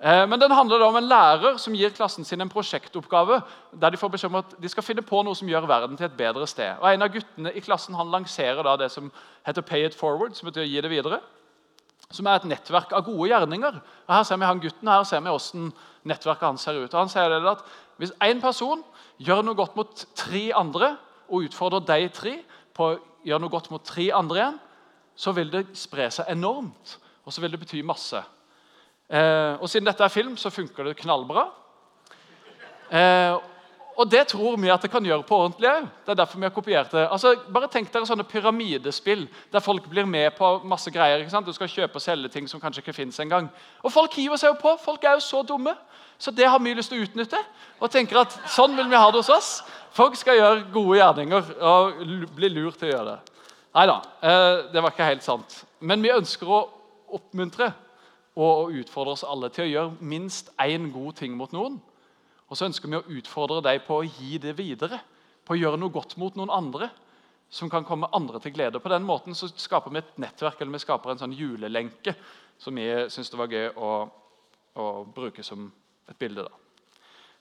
Eh, 0.00 0.22
men 0.24 0.40
den 0.40 0.54
handler 0.56 0.80
om 0.86 0.94
en 0.96 1.04
lærer 1.04 1.58
som 1.60 1.74
gir 1.76 1.92
klassen 1.92 2.24
sin 2.24 2.40
en 2.40 2.48
prosjektoppgave 2.48 3.42
der 3.76 3.92
de 3.92 3.98
får 4.00 4.12
beskjed 4.14 4.32
om 4.32 4.38
at 4.38 4.54
de 4.56 4.70
skal 4.72 4.86
finne 4.86 5.04
på 5.04 5.20
noe 5.20 5.36
som 5.36 5.50
gjør 5.52 5.66
verden 5.68 5.98
til 6.00 6.06
et 6.08 6.14
bedre 6.16 6.48
sted. 6.48 6.78
Og 6.80 6.88
En 6.88 7.04
av 7.04 7.12
guttene 7.12 7.52
i 7.52 7.60
klassen 7.60 7.98
han 7.98 8.08
lanserer 8.08 8.64
da 8.64 8.78
det 8.80 8.88
som 8.94 9.10
heter 9.44 9.66
Pay 9.68 9.84
it 9.90 9.98
forward, 9.98 10.32
som 10.38 10.48
betyr 10.48 10.64
gi 10.64 10.80
det 10.80 10.92
videre. 10.94 11.20
Som 12.08 12.26
er 12.26 12.40
et 12.40 12.48
nettverk 12.48 12.96
av 12.96 13.04
gode 13.04 13.28
gjerninger. 13.28 13.76
Og 14.08 14.16
Her 14.16 14.24
ser 14.24 14.40
vi 14.40 14.48
han 14.48 14.64
gutten, 14.64 14.88
her 14.88 15.04
ser 15.04 15.20
vi 15.20 15.28
hvordan 15.28 15.68
nettverket 16.08 16.48
hans 16.48 16.64
ser 16.64 16.80
ut. 16.80 16.94
Og 16.94 17.00
han 17.02 17.12
sier 17.12 17.36
at 17.52 17.68
Hvis 18.00 18.16
én 18.24 18.40
person 18.40 18.80
gjør 19.20 19.44
noe 19.44 19.60
godt 19.60 19.76
mot 19.76 20.06
tre 20.16 20.48
andre, 20.56 20.96
og 21.28 21.44
utfordrer 21.44 21.84
de 21.84 22.08
tre 22.08 22.38
på 22.72 22.88
å 22.88 22.98
gjøre 23.28 23.44
noe 23.44 23.52
godt 23.52 23.70
mot 23.70 23.84
tre 23.84 24.08
andre 24.16 24.40
igjen, 24.40 24.60
så 25.20 25.34
vil 25.36 25.52
det 25.52 25.66
spre 25.76 26.08
seg 26.12 26.30
enormt, 26.32 26.96
og 27.26 27.34
så 27.34 27.42
vil 27.44 27.52
det 27.52 27.60
bety 27.60 27.82
masse. 27.84 28.20
Eh, 29.10 29.54
og 29.60 29.68
Siden 29.68 29.88
dette 29.88 30.04
er 30.06 30.12
film, 30.12 30.36
så 30.40 30.52
funker 30.54 30.88
det 30.88 31.00
knallbra. 31.02 31.48
Eh, 32.90 33.36
og 34.00 34.08
det 34.08 34.22
tror 34.30 34.56
vi 34.56 34.70
at 34.72 34.80
det 34.80 34.88
kan 34.90 35.04
gjøre 35.04 35.26
på 35.28 35.36
ordentlig 35.36 35.68
òg. 35.68 35.88
Det 36.06 36.12
er 36.14 36.18
derfor 36.22 36.40
vi 36.40 36.46
har 36.46 36.54
kopiert 36.54 36.92
det. 36.94 37.02
Altså, 37.12 37.34
bare 37.52 37.68
tenk 37.68 37.90
dere 37.92 38.08
sånne 38.08 38.24
pyramidespill 38.24 39.26
der 39.52 39.60
folk 39.60 39.90
blir 39.90 40.06
med 40.08 40.30
på 40.38 40.54
masse 40.64 40.88
greier. 40.94 41.20
ikke 41.20 41.34
sant? 41.34 41.46
Du 41.46 41.52
skal 41.52 41.68
kjøpe 41.68 42.00
og 42.00 42.04
selge 42.04 42.30
ting 42.32 42.48
som 42.48 42.62
kanskje 42.62 42.80
ikke 42.80 42.96
fins 42.96 43.20
engang. 43.20 43.50
Og 43.84 43.92
folk 43.92 44.14
hiver 44.16 44.40
seg 44.40 44.54
jo 44.54 44.60
på. 44.62 44.72
Folk 44.80 45.04
er 45.04 45.18
jo 45.18 45.26
så 45.26 45.42
dumme. 45.44 45.74
Så 46.16 46.32
det 46.32 46.48
har 46.48 46.58
vi 46.64 46.72
lyst 46.74 46.92
til 46.94 47.02
å 47.02 47.04
utnytte. 47.04 47.42
Og 47.80 47.92
tenker 47.92 48.22
at 48.22 48.38
sånn 48.48 48.76
vil 48.78 48.88
vi 48.88 48.96
ha 48.96 49.10
det 49.10 49.20
hos 49.20 49.34
oss. 49.36 49.50
Folk 49.92 50.16
skal 50.16 50.38
gjøre 50.38 50.64
gode 50.72 50.96
gjerninger 51.02 51.52
og 51.60 52.00
bli 52.38 52.52
lurt 52.54 52.80
til 52.80 52.88
å 52.88 52.94
gjøre 52.94 53.10
det. 53.10 53.39
Nei 53.70 53.86
da, 53.86 54.00
eh, 54.22 54.72
det 54.72 54.82
var 54.82 54.90
ikke 54.90 55.06
helt 55.06 55.22
sant. 55.22 55.60
Men 55.78 56.02
vi 56.02 56.10
ønsker 56.10 56.48
å 56.50 56.64
oppmuntre 57.14 57.70
og 58.40 58.74
utfordre 58.74 59.14
oss 59.14 59.26
alle 59.26 59.50
til 59.54 59.66
å 59.66 59.70
gjøre 59.70 60.08
minst 60.10 60.50
én 60.58 60.90
god 60.94 61.20
ting 61.20 61.36
mot 61.38 61.52
noen. 61.54 61.78
Og 62.50 62.58
så 62.58 62.66
ønsker 62.66 62.90
vi 62.90 62.98
å 62.98 63.18
utfordre 63.20 63.62
deg 63.62 63.84
på 63.86 64.00
å 64.00 64.06
gi 64.06 64.38
det 64.42 64.56
videre, 64.58 64.98
på 65.46 65.54
å 65.54 65.60
gjøre 65.60 65.78
noe 65.78 65.94
godt 65.94 66.16
mot 66.18 66.34
noen 66.38 66.50
andre. 66.50 66.90
Som 67.50 67.70
kan 67.70 67.82
komme 67.82 68.06
andre 68.14 68.38
til 68.38 68.52
glede. 68.54 68.78
På 68.78 68.90
den 68.92 69.02
måten 69.02 69.34
så 69.34 69.48
skaper 69.50 69.90
vi 69.90 69.98
et 69.98 70.18
nettverk 70.22 70.60
eller 70.60 70.76
vi 70.76 70.82
skaper 70.84 71.10
en 71.10 71.18
sånn 71.18 71.34
julelenke 71.34 72.14
som 72.62 72.76
vi 72.78 72.84
syns 73.10 73.30
det 73.32 73.40
var 73.40 73.50
gøy 73.50 73.72
å, 73.74 73.88
å, 74.78 74.84
bruke 75.10 75.42
som 75.42 75.64
et 76.06 76.18
bilde. 76.18 76.44
da. 76.46 77.00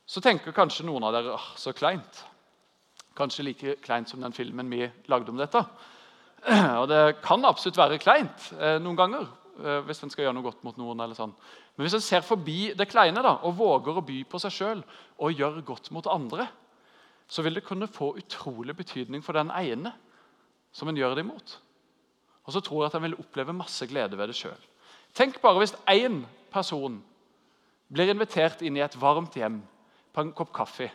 Så 0.10 0.22
tenker 0.26 0.56
kanskje 0.56 0.88
noen 0.88 1.06
av 1.06 1.14
dere 1.14 1.36
åh, 1.36 1.46
så 1.62 1.76
kleint. 1.78 2.24
Kanskje 3.18 3.46
like 3.46 3.76
kleint 3.86 4.10
som 4.10 4.22
den 4.22 4.34
filmen 4.34 4.72
vi 4.74 4.88
lagde 5.12 5.30
om 5.30 5.38
dette. 5.38 5.62
Og 6.82 6.88
det 6.92 7.04
kan 7.24 7.46
absolutt 7.48 7.80
være 7.80 8.00
kleint 8.02 8.50
eh, 8.60 8.78
noen 8.82 8.98
ganger. 9.00 9.28
Eh, 9.60 9.82
hvis 9.88 10.04
en 10.04 10.12
skal 10.12 10.28
gjøre 10.28 10.38
noe 10.38 10.46
godt 10.46 10.64
mot 10.64 10.78
noen. 10.80 11.00
eller 11.04 11.18
sånn. 11.18 11.34
Men 11.76 11.88
hvis 11.88 11.98
en 11.98 12.04
ser 12.04 12.26
forbi 12.26 12.74
det 12.78 12.90
kleine 12.92 13.24
da, 13.24 13.38
og 13.48 13.58
våger 13.60 14.00
å 14.00 14.06
by 14.06 14.22
på 14.30 14.42
seg 14.42 14.56
sjøl 14.56 14.84
og 15.20 15.36
gjøre 15.36 15.66
godt 15.68 15.92
mot 15.96 16.08
andre, 16.12 16.48
så 17.30 17.44
vil 17.46 17.60
det 17.60 17.66
kunne 17.68 17.90
få 17.92 18.14
utrolig 18.18 18.76
betydning 18.76 19.24
for 19.26 19.38
den 19.38 19.52
ene 19.54 19.94
som 20.74 20.90
en 20.90 20.98
gjør 20.98 21.16
det 21.18 21.26
imot. 21.26 21.58
Og 22.48 22.56
så 22.56 22.62
tror 22.66 22.84
jeg 22.84 22.90
at 22.90 22.98
en 22.98 23.06
vil 23.06 23.20
oppleve 23.22 23.54
masse 23.54 23.86
glede 23.90 24.18
ved 24.18 24.32
det 24.32 24.38
sjøl. 24.40 24.60
Tenk 25.14 25.38
bare 25.42 25.62
hvis 25.62 25.76
én 25.90 26.24
person 26.54 26.98
blir 27.90 28.10
invitert 28.10 28.64
inn 28.66 28.78
i 28.78 28.84
et 28.86 28.98
varmt 29.02 29.36
hjem 29.38 29.60
på 30.14 30.24
en 30.24 30.34
kopp 30.34 30.52
kaffe, 30.56 30.90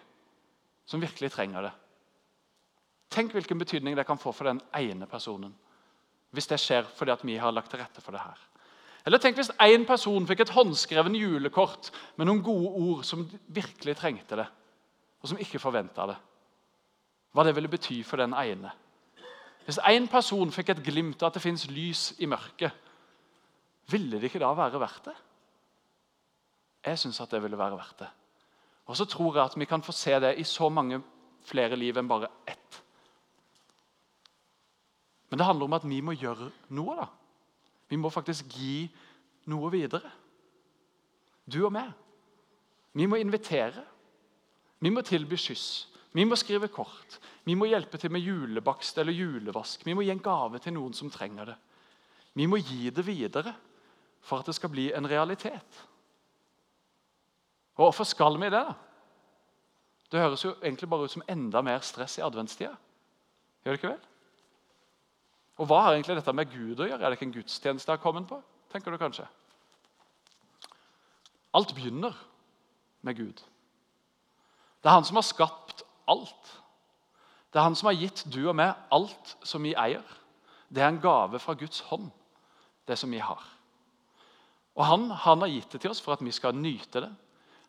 som 0.86 1.02
virkelig 1.02 1.30
trenger 1.34 1.68
det. 1.68 1.72
Tenk 3.10 3.32
hvilken 3.32 3.58
betydning 3.58 3.96
det 3.96 4.06
kan 4.06 4.18
få 4.18 4.32
for 4.32 4.48
den 4.48 4.60
ene 4.74 5.06
personen. 5.06 5.54
Hvis 6.34 6.48
det 6.50 6.58
skjer 6.60 6.86
fordi 6.96 7.14
vi 7.22 7.38
har 7.38 7.54
lagt 7.54 7.70
til 7.70 7.80
rette 7.80 8.02
for 8.02 8.12
det 8.12 8.22
her. 8.24 8.38
Eller 9.04 9.20
tenk 9.20 9.36
hvis 9.36 9.52
én 9.60 9.84
person 9.86 10.26
fikk 10.26 10.46
et 10.46 10.54
håndskreven 10.56 11.16
julekort 11.18 11.90
med 12.16 12.26
noen 12.26 12.40
gode 12.42 12.70
ord 12.72 13.02
som 13.04 13.26
virkelig 13.52 13.98
trengte 14.00 14.38
det, 14.40 14.46
og 15.20 15.28
som 15.28 15.40
ikke 15.40 15.60
forventa 15.60 16.08
det. 16.08 16.16
Hva 17.34 17.44
det 17.44 17.52
ville 17.56 17.68
bety 17.68 18.00
for 18.06 18.22
den 18.22 18.32
ene. 18.38 18.72
Hvis 19.64 19.80
én 19.84 20.08
person 20.10 20.52
fikk 20.52 20.72
et 20.72 20.82
glimt 20.84 21.22
av 21.22 21.30
at 21.30 21.36
det 21.36 21.44
fins 21.44 21.66
lys 21.68 22.14
i 22.20 22.28
mørket, 22.30 22.72
ville 23.92 24.16
det 24.16 24.30
ikke 24.30 24.40
da 24.40 24.54
være 24.56 24.80
verdt 24.80 25.10
det? 25.10 25.16
Jeg 26.84 27.00
syns 27.00 27.20
at 27.20 27.32
det 27.32 27.42
ville 27.44 27.58
være 27.58 27.76
verdt 27.76 27.98
det. 28.04 28.10
Og 28.88 28.96
så 28.96 29.04
tror 29.08 29.36
jeg 29.36 29.44
at 29.44 29.56
vi 29.60 29.68
kan 29.68 29.82
få 29.84 29.92
se 29.96 30.16
det 30.20 30.34
i 30.40 30.44
så 30.48 30.68
mange 30.68 31.00
flere 31.44 31.76
liv 31.76 31.96
enn 31.96 32.08
bare 32.08 32.30
ett. 32.48 32.63
Men 35.34 35.38
det 35.38 35.46
handler 35.48 35.66
om 35.66 35.72
at 35.74 35.84
vi 35.90 35.96
må 35.98 36.12
gjøre 36.14 36.46
noe. 36.78 36.92
da. 36.94 37.08
Vi 37.90 37.96
må 37.98 38.06
faktisk 38.14 38.52
gi 38.54 38.84
noe 39.50 39.66
videre. 39.72 40.12
Du 41.50 41.64
og 41.66 41.72
meg. 41.74 41.88
Vi 42.94 43.08
må 43.10 43.18
invitere. 43.18 43.82
Vi 44.78 44.92
må 44.94 45.02
tilby 45.02 45.34
skyss. 45.34 45.88
Vi 46.14 46.22
må 46.22 46.38
skrive 46.38 46.70
kort. 46.70 47.18
Vi 47.42 47.58
må 47.58 47.66
hjelpe 47.66 47.98
til 47.98 48.14
med 48.14 48.22
julebakst 48.22 49.02
eller 49.02 49.10
julevask. 49.10 49.82
Vi 49.82 49.98
må 49.98 50.06
gi 50.06 50.14
en 50.14 50.22
gave 50.22 50.62
til 50.62 50.76
noen 50.78 50.94
som 50.94 51.10
trenger 51.10 51.50
det. 51.50 51.58
Vi 52.38 52.46
må 52.46 52.62
gi 52.62 52.94
det 52.94 53.02
videre 53.02 53.56
for 54.22 54.38
at 54.38 54.46
det 54.46 54.54
skal 54.54 54.70
bli 54.70 54.92
en 54.94 55.10
realitet. 55.10 55.82
Og 57.74 57.88
Hvorfor 57.88 58.06
skal 58.06 58.38
vi 58.38 58.54
det? 58.54 58.62
da? 58.62 58.78
Det 60.12 60.22
høres 60.28 60.44
jo 60.44 60.54
egentlig 60.62 60.88
bare 60.88 61.10
ut 61.10 61.18
som 61.18 61.26
enda 61.26 61.60
mer 61.60 61.82
stress 61.82 62.20
i 62.22 62.22
adventstida. 62.22 62.76
Gjør 63.64 63.72
det 63.72 63.82
ikke 63.82 63.96
vel? 63.96 64.10
Og 65.58 65.68
Hva 65.70 65.84
har 65.84 65.94
egentlig 65.94 66.16
dette 66.18 66.34
med 66.34 66.50
Gud 66.50 66.80
å 66.82 66.88
gjøre? 66.88 67.00
Er 67.02 67.12
det 67.12 67.18
ikke 67.18 67.28
en 67.28 67.38
gudstjeneste 67.38 67.90
jeg 67.90 67.98
har 67.98 68.02
kommet 68.02 68.28
på? 68.28 68.40
tenker 68.74 68.90
du 68.90 68.98
kanskje? 68.98 69.26
Alt 71.54 71.74
begynner 71.76 72.16
med 73.06 73.16
Gud. 73.16 73.42
Det 74.82 74.90
er 74.90 74.96
han 74.96 75.06
som 75.06 75.20
har 75.20 75.26
skapt 75.26 75.84
alt. 76.10 76.50
Det 77.52 77.60
er 77.60 77.68
han 77.68 77.78
som 77.78 77.86
har 77.86 77.98
gitt 78.00 78.24
du 78.34 78.40
og 78.48 78.56
meg 78.58 78.74
alt 78.92 79.36
som 79.46 79.62
vi 79.62 79.76
eier. 79.78 80.02
Det 80.66 80.82
er 80.82 80.90
en 80.90 81.00
gave 81.00 81.38
fra 81.38 81.54
Guds 81.54 81.84
hånd, 81.86 82.10
det 82.88 82.98
som 82.98 83.12
vi 83.14 83.22
har. 83.22 83.44
Og 84.74 84.82
han, 84.88 85.06
han 85.10 85.44
har 85.44 85.52
gitt 85.52 85.76
det 85.76 85.84
til 85.84 85.94
oss 85.94 86.02
for 86.02 86.16
at 86.16 86.24
vi 86.24 86.34
skal 86.34 86.56
nyte 86.58 87.04
det. 87.04 87.12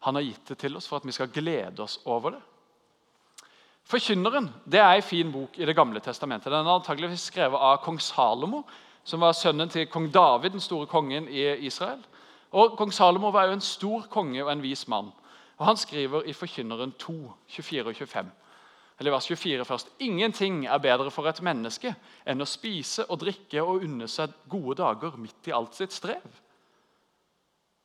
Han 0.08 0.18
har 0.18 0.26
gitt 0.26 0.50
det 0.50 0.58
til 0.64 0.78
oss 0.78 0.90
for 0.90 0.98
at 0.98 1.06
vi 1.06 1.14
skal 1.14 1.30
glede 1.30 1.86
oss 1.86 2.00
over 2.10 2.34
det. 2.34 2.42
Forkynneren 3.86 4.50
det 4.66 4.80
er 4.82 4.98
en 4.98 5.06
fin 5.06 5.32
bok 5.32 5.60
i 5.60 5.66
Det 5.66 5.76
gamle 5.78 6.00
testamentet. 6.02 6.52
Den 6.52 6.66
er 6.66 6.78
antageligvis 6.80 7.28
skrevet 7.30 7.62
av 7.62 7.84
kong 7.86 8.00
Salomo, 8.02 8.64
som 9.06 9.22
var 9.22 9.36
sønnen 9.38 9.70
til 9.70 9.86
kong 9.88 10.10
David, 10.14 10.56
den 10.56 10.64
store 10.64 10.88
kongen 10.90 11.28
i 11.30 11.44
Israel. 11.68 12.02
Og 12.56 12.78
Kong 12.78 12.94
Salomo 12.94 13.30
var 13.36 13.50
jo 13.50 13.58
en 13.58 13.62
stor 13.62 14.08
konge 14.10 14.44
og 14.44 14.52
en 14.52 14.64
vis 14.64 14.88
mann. 14.88 15.12
Og 15.58 15.66
Han 15.66 15.78
skriver 15.78 16.24
i 16.24 16.34
Forkynneren 16.34 16.94
2, 17.00 17.32
24 17.48 17.90
og 17.90 17.96
25. 17.96 18.32
Eller 19.00 19.12
vers 19.12 19.28
24 19.28 19.66
først. 19.66 19.90
Ingenting 20.00 20.66
er 20.66 20.78
bedre 20.78 21.12
for 21.12 21.28
et 21.28 21.42
menneske 21.44 21.92
enn 22.26 22.42
å 22.42 22.48
spise 22.48 23.06
og 23.12 23.20
drikke 23.26 23.64
og 23.64 23.84
unne 23.84 24.08
seg 24.08 24.32
gode 24.50 24.78
dager 24.80 25.18
midt 25.20 25.50
i 25.50 25.54
alt 25.56 25.76
sitt 25.76 25.94
strev. 25.94 26.42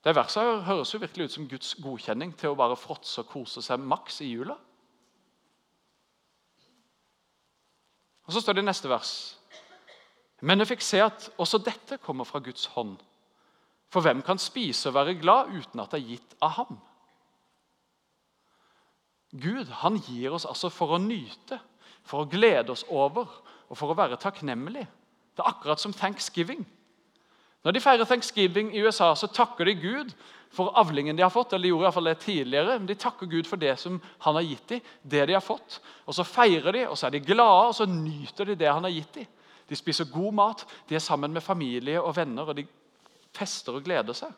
Det 0.04 0.14
verset 0.16 0.62
høres 0.64 0.94
jo 0.94 1.02
virkelig 1.02 1.24
ut 1.24 1.34
som 1.34 1.48
Guds 1.48 1.74
godkjenning 1.82 2.32
til 2.38 2.54
å 2.54 2.58
bare 2.58 2.78
fråtse 2.78 3.20
og 3.20 3.32
kose 3.34 3.62
seg 3.62 3.82
maks 3.82 4.22
i 4.22 4.30
jula. 4.30 4.54
Og 8.30 8.34
Så 8.34 8.40
står 8.40 8.52
det 8.52 8.62
i 8.62 8.68
neste 8.68 8.86
vers. 8.86 9.12
Men 10.46 10.62
jeg 10.62 10.68
fikk 10.70 10.84
se 10.86 11.00
at 11.02 11.24
også 11.34 11.58
dette 11.66 11.96
kommer 11.98 12.24
fra 12.24 12.38
Guds 12.38 12.68
hånd. 12.76 12.92
For 13.90 14.06
hvem 14.06 14.20
kan 14.22 14.38
spise 14.38 14.86
og 14.88 14.94
være 14.94 15.16
glad 15.18 15.50
uten 15.50 15.82
at 15.82 15.90
det 15.90 15.98
er 15.98 16.12
gitt 16.12 16.36
av 16.38 16.52
ham? 16.60 16.76
Gud 19.34 19.66
han 19.82 19.98
gir 19.98 20.36
oss 20.38 20.46
altså 20.46 20.70
for 20.70 20.94
å 20.94 21.02
nyte, 21.02 21.58
for 22.06 22.22
å 22.22 22.30
glede 22.30 22.70
oss 22.70 22.86
over 22.86 23.26
og 23.66 23.74
for 23.74 23.90
å 23.90 23.98
være 23.98 24.20
takknemlig. 24.22 24.86
Det 25.34 25.42
er 25.42 25.50
akkurat 25.50 25.82
som 25.82 25.92
thanksgiving. 25.92 26.62
Når 27.64 27.76
de 27.76 27.80
feirer 27.80 28.08
thanksgiving 28.08 28.70
i 28.76 28.82
USA, 28.82 29.14
så 29.14 29.28
takker 29.28 29.68
de 29.68 29.74
Gud 29.74 30.14
for 30.50 30.72
avlingen 30.80 31.16
de 31.16 31.22
har 31.22 31.30
fått. 31.30 31.52
eller 31.52 31.62
de 31.62 31.68
gjorde 31.68 31.82
i 31.82 31.86
hvert 31.86 31.94
fall 31.94 32.04
det 32.10 32.18
tidligere, 32.18 32.78
men 32.78 32.88
De 32.88 32.94
takker 32.94 33.26
Gud 33.26 33.46
for 33.46 33.56
det 33.56 33.78
som 33.78 34.00
han 34.20 34.34
har 34.34 34.42
gitt 34.42 34.68
dem. 34.68 34.80
det 35.10 35.28
de 35.28 35.32
har 35.32 35.40
fått. 35.40 35.80
Og 36.06 36.14
Så 36.14 36.24
feirer 36.24 36.72
de, 36.72 36.88
og 36.88 36.98
så 36.98 37.06
er 37.06 37.10
de 37.10 37.20
glade, 37.20 37.66
og 37.68 37.74
så 37.74 37.86
nyter 37.86 38.44
de 38.44 38.54
det 38.54 38.72
han 38.72 38.84
har 38.84 38.90
gitt 38.90 39.14
dem. 39.14 39.26
De 39.68 39.76
spiser 39.76 40.04
god 40.04 40.32
mat, 40.32 40.66
de 40.88 40.94
er 40.94 40.98
sammen 40.98 41.32
med 41.32 41.42
familie 41.42 42.02
og 42.02 42.16
venner, 42.16 42.42
og 42.42 42.56
de 42.56 42.66
fester 43.32 43.72
og 43.72 43.84
gleder 43.84 44.12
seg. 44.12 44.32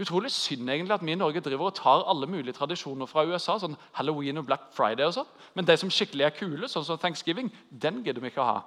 Utrolig 0.00 0.30
synd 0.30 0.70
egentlig 0.70 0.94
at 0.94 1.02
vi 1.06 1.12
i 1.12 1.18
Norge 1.18 1.40
driver 1.40 1.70
og 1.70 1.74
tar 1.74 2.04
alle 2.10 2.26
mulige 2.26 2.52
tradisjoner 2.52 3.06
fra 3.06 3.24
USA, 3.26 3.58
sånn 3.58 3.76
Halloween 3.94 4.38
og 4.38 4.46
Black 4.46 4.72
Friday 4.74 5.06
og 5.06 5.14
sånn, 5.14 5.28
men 5.54 5.66
de 5.66 5.76
som 5.78 5.90
skikkelig 5.90 6.26
er 6.26 6.34
kule, 6.34 6.68
sånn 6.68 6.84
som 6.86 6.98
thanksgiving, 6.98 7.52
den 7.70 8.02
gidder 8.02 8.22
vi 8.22 8.32
ikke 8.32 8.42
å 8.42 8.48
ha. 8.48 8.62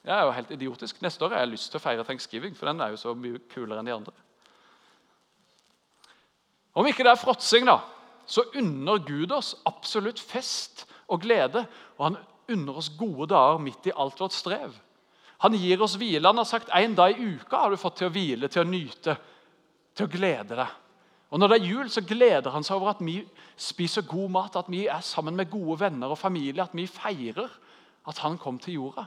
Det 0.00 0.12
er 0.12 0.24
jo 0.24 0.32
helt 0.32 0.50
idiotisk. 0.56 1.02
Neste 1.02 1.24
år 1.24 1.34
har 1.34 1.44
jeg 1.44 1.52
lyst 1.54 1.70
til 1.72 1.80
å 1.80 1.84
feire 1.84 2.04
thanksgiving, 2.08 2.56
for 2.56 2.70
den 2.70 2.80
er 2.80 2.94
jo 2.94 3.00
så 3.00 3.14
mye 3.14 3.40
kulere 3.52 3.82
enn 3.82 3.90
de 3.90 3.94
andre. 3.94 4.14
Om 6.80 6.86
ikke 6.88 7.04
det 7.04 7.12
er 7.12 7.20
fråtsing, 7.20 7.66
da, 7.68 7.80
så 8.30 8.46
unner 8.56 9.02
Gud 9.04 9.32
oss 9.34 9.56
absolutt 9.68 10.20
fest 10.22 10.86
og 11.10 11.24
glede. 11.24 11.66
Og 11.98 12.06
han 12.06 12.20
unner 12.50 12.78
oss 12.80 12.92
gode 12.98 13.28
dager 13.34 13.60
midt 13.62 13.90
i 13.90 13.96
alt 13.96 14.20
vårt 14.22 14.36
strev. 14.36 14.76
Han 15.44 15.56
gir 15.56 15.82
oss 15.82 15.96
hvile. 16.00 16.28
Han 16.28 16.40
har 16.40 16.48
sagt 16.48 16.70
en 16.76 16.94
dag 16.96 17.16
i 17.16 17.34
uka 17.34 17.64
har 17.64 17.72
du 17.72 17.80
fått 17.80 18.00
til 18.00 18.10
å 18.10 18.14
hvile, 18.14 18.48
til 18.48 18.62
å 18.62 18.68
nyte, 18.68 19.16
til 19.96 20.06
å 20.06 20.12
glede 20.12 20.58
deg. 20.58 20.78
Og 21.30 21.38
Når 21.38 21.48
det 21.48 21.56
er 21.60 21.68
jul, 21.68 21.90
så 21.90 22.02
gleder 22.02 22.50
han 22.50 22.64
seg 22.66 22.76
over 22.76 22.90
at 22.90 23.02
vi 23.06 23.20
spiser 23.60 24.02
god 24.08 24.32
mat, 24.34 24.56
at 24.58 24.70
vi 24.70 24.86
er 24.90 25.02
sammen 25.06 25.36
med 25.38 25.50
gode 25.50 25.78
venner 25.84 26.10
og 26.10 26.18
familie, 26.18 26.64
at 26.64 26.74
vi 26.74 26.88
feirer 26.90 27.50
at 28.10 28.18
han 28.24 28.38
kom 28.38 28.58
til 28.58 28.80
jorda. 28.80 29.06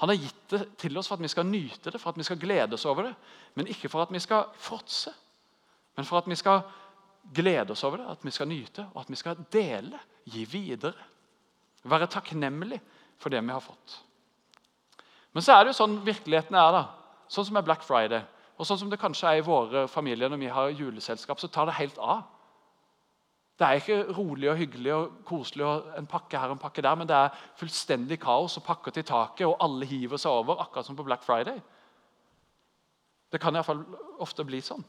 Han 0.00 0.08
har 0.08 0.16
gitt 0.16 0.44
det 0.48 0.60
til 0.80 0.96
oss 0.96 1.10
for 1.10 1.20
at 1.20 1.24
vi 1.24 1.28
skal 1.28 1.44
nyte 1.44 1.92
det, 1.92 2.00
for 2.00 2.14
at 2.14 2.18
vi 2.18 2.24
skal 2.24 2.38
glede 2.40 2.76
oss 2.76 2.86
over 2.88 3.10
det. 3.10 3.14
Men 3.54 3.68
ikke 3.68 3.90
for 3.92 4.00
at 4.00 4.12
vi 4.12 4.22
skal 4.22 4.46
fråtse, 4.56 5.12
men 5.96 6.08
for 6.08 6.22
at 6.22 6.28
vi 6.30 6.38
skal 6.40 6.62
glede 7.36 7.74
oss 7.74 7.84
over 7.84 8.00
det, 8.00 8.06
at 8.14 8.24
vi 8.24 8.32
skal 8.32 8.48
nyte, 8.48 8.86
og 8.94 9.02
at 9.02 9.10
vi 9.12 9.18
skal 9.20 9.42
dele, 9.52 10.00
gi 10.24 10.46
videre. 10.48 10.96
Være 11.84 12.08
takknemlig 12.08 12.80
for 13.20 13.32
det 13.32 13.42
vi 13.44 13.52
har 13.52 13.60
fått. 13.60 13.98
Men 15.32 15.44
så 15.44 15.54
er 15.54 15.64
det 15.64 15.74
jo 15.74 15.80
sånn 15.82 16.00
virkeligheten 16.06 16.56
er. 16.56 16.72
da. 16.74 16.82
Sånn 17.30 17.46
som 17.46 17.60
er 17.60 17.66
Black 17.66 17.84
Friday, 17.86 18.24
og 18.56 18.66
sånn 18.66 18.80
som 18.80 18.90
det 18.90 18.98
kanskje 19.00 19.28
er 19.28 19.40
i 19.40 19.44
våre 19.46 19.84
familier 19.88 20.32
når 20.32 20.40
vi 20.40 20.48
har 20.52 20.72
juleselskap, 20.74 21.40
så 21.40 21.48
tar 21.48 21.68
det 21.68 21.76
helt 21.76 22.00
av. 22.00 22.24
Det 23.60 23.66
er 23.68 23.76
ikke 23.76 24.12
rolig 24.16 24.48
og 24.48 24.56
hyggelig 24.56 24.92
og 24.94 25.08
koselig 25.28 25.66
og 25.68 25.90
en 25.98 26.06
pakke 26.08 26.38
her 26.40 26.48
og 26.48 26.56
en 26.56 26.62
pakke 26.62 26.80
der, 26.82 26.94
men 26.96 27.08
det 27.08 27.16
er 27.16 27.34
fullstendig 27.60 28.16
kaos 28.22 28.56
og 28.56 28.64
pakker 28.64 28.94
til 28.96 29.04
taket, 29.04 29.44
og 29.46 29.58
alle 29.60 29.84
hiver 29.84 30.16
seg 30.16 30.32
over, 30.32 30.62
akkurat 30.64 30.88
som 30.88 30.96
på 30.96 31.04
Black 31.04 31.26
Friday. 31.26 31.60
Det 33.28 33.40
kan 33.40 33.54
iallfall 33.54 33.84
ofte 34.24 34.48
bli 34.48 34.62
sånn. 34.64 34.80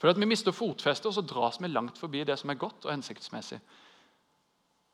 For 0.00 0.08
at 0.08 0.16
Vi 0.16 0.26
mister 0.26 0.56
fotfestet, 0.56 1.06
og 1.06 1.14
så 1.14 1.20
dras 1.20 1.60
vi 1.60 1.68
langt 1.68 1.98
forbi 1.98 2.24
det 2.24 2.38
som 2.40 2.50
er 2.50 2.58
godt 2.58 2.86
og 2.86 2.90
hensiktsmessig. 2.90 3.60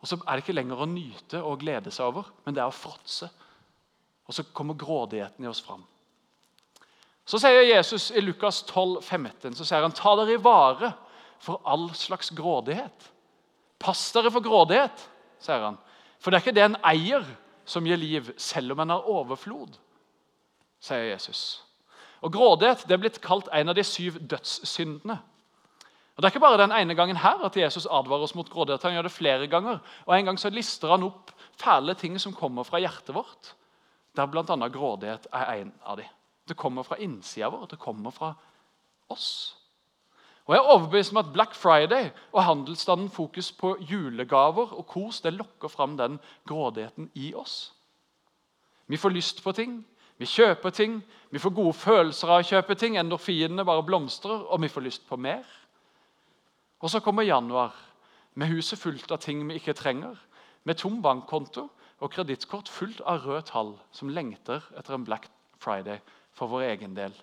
Og 0.01 0.09
Så 0.09 0.19
er 0.27 0.33
det 0.33 0.43
ikke 0.43 0.59
lenger 0.59 0.83
å 0.83 0.91
nyte 0.91 1.43
og 1.43 1.61
glede 1.61 1.91
seg 1.91 2.11
over, 2.11 2.27
men 2.45 2.55
det 2.55 2.63
er 2.63 2.69
å 2.69 2.75
fråtse. 2.75 3.31
Og 4.27 4.35
så 4.35 4.43
kommer 4.53 4.75
grådigheten 4.75 5.45
i 5.45 5.49
oss 5.49 5.63
fram. 5.63 5.87
Så 7.25 7.39
sier 7.39 7.63
Jesus 7.63 8.11
i 8.11 8.21
Lukas 8.21 8.63
12, 8.63 9.03
15, 9.03 9.55
så 9.55 9.65
sier 9.65 9.83
han, 9.83 9.93
ta 9.93 10.17
dere 10.17 10.35
i 10.35 10.43
vare 10.43 10.93
for 11.43 11.63
all 11.65 11.89
slags 11.95 12.31
grådighet. 12.35 13.11
Pass 13.79 14.11
dere 14.13 14.33
for 14.35 14.45
grådighet, 14.45 15.05
sier 15.43 15.69
han. 15.69 15.79
For 16.19 16.31
det 16.31 16.39
er 16.39 16.47
ikke 16.47 16.57
det 16.57 16.67
en 16.67 16.81
eier 16.87 17.27
som 17.69 17.87
gir 17.87 18.01
liv, 18.01 18.33
selv 18.41 18.75
om 18.75 18.83
en 18.83 18.97
har 18.97 19.09
overflod, 19.09 19.77
sier 20.83 21.13
Jesus. 21.13 21.63
Og 22.25 22.33
Grådighet 22.35 22.83
det 22.89 22.97
er 22.97 23.03
blitt 23.03 23.21
kalt 23.23 23.51
en 23.55 23.71
av 23.71 23.77
de 23.79 23.85
syv 23.87 24.19
dødssyndene. 24.19 25.19
Og 26.17 26.23
Det 26.23 26.27
er 26.27 26.33
ikke 26.35 26.43
bare 26.43 26.59
den 26.59 26.75
ene 26.75 26.97
gangen 26.99 27.21
her 27.23 27.45
at 27.47 27.57
Jesus 27.57 27.87
advarer 27.87 28.27
oss 28.27 28.35
mot 28.35 28.49
grådighet. 28.51 28.83
Han 28.83 28.97
gjør 28.97 29.07
det 29.07 29.15
flere 29.15 29.47
ganger. 29.47 29.79
Og 30.07 30.19
En 30.19 30.25
gang 30.25 30.39
så 30.39 30.51
lister 30.51 30.91
han 30.91 31.07
opp 31.07 31.31
fæle 31.55 31.95
ting 31.95 32.19
som 32.19 32.35
kommer 32.35 32.67
fra 32.67 32.81
hjertet 32.83 33.15
vårt. 33.15 33.55
Der 34.17 34.27
bl.a. 34.27 34.69
grådighet 34.69 35.29
er 35.33 35.53
en 35.61 35.73
av 35.85 35.97
dem. 35.97 36.11
Det 36.49 36.57
kommer 36.57 36.83
fra 36.83 36.97
innsida 36.97 37.49
vår. 37.49 37.67
Det 37.71 37.79
kommer 37.79 38.11
fra 38.11 38.35
oss. 39.09 39.55
Og 40.49 40.55
Jeg 40.55 40.63
er 40.63 40.71
overbevist 40.73 41.13
om 41.13 41.21
at 41.21 41.33
Black 41.33 41.55
Friday 41.55 42.11
og 42.33 42.45
handelsstanden 42.45 43.11
fokus 43.13 43.53
på 43.53 43.77
julegaver 43.91 44.73
og 44.73 44.87
kos 44.87 45.21
det 45.21 45.35
lokker 45.37 45.69
fram 45.69 45.97
den 45.97 46.17
grådigheten 46.49 47.11
i 47.15 47.35
oss. 47.35 47.75
Vi 48.87 48.97
får 48.97 49.13
lyst 49.13 49.43
på 49.45 49.53
ting, 49.53 49.85
Vi 50.19 50.27
kjøper 50.27 50.71
ting, 50.71 51.03
vi 51.31 51.39
får 51.39 51.55
gode 51.55 51.73
følelser 51.79 52.29
av 52.29 52.41
å 52.43 52.47
kjøpe 52.47 52.75
ting. 52.75 52.97
Endorfinene 52.99 53.65
bare 53.65 53.85
blomstrer, 53.87 54.41
og 54.51 54.59
vi 54.63 54.69
får 54.69 54.83
lyst 54.83 55.05
på 55.07 55.17
mer. 55.17 55.45
Og 56.83 56.91
så 56.91 57.01
kommer 57.01 57.23
januar 57.23 57.77
med 58.35 58.51
huset 58.51 58.79
fullt 58.79 59.13
av 59.15 59.21
ting 59.23 59.45
vi 59.47 59.61
ikke 59.61 59.77
trenger. 59.79 60.19
Med 60.67 60.79
tom 60.79 60.99
bankkonto 61.03 61.69
og 62.01 62.11
kredittkort 62.11 62.69
fullt 62.71 63.01
av 63.07 63.23
røde 63.27 63.45
tall 63.47 63.77
som 63.95 64.11
lengter 64.11 64.65
etter 64.79 64.97
en 64.97 65.07
Black 65.07 65.31
Friday 65.63 66.03
for 66.35 66.51
vår 66.51 66.67
egen 66.73 66.99
del. 66.99 67.15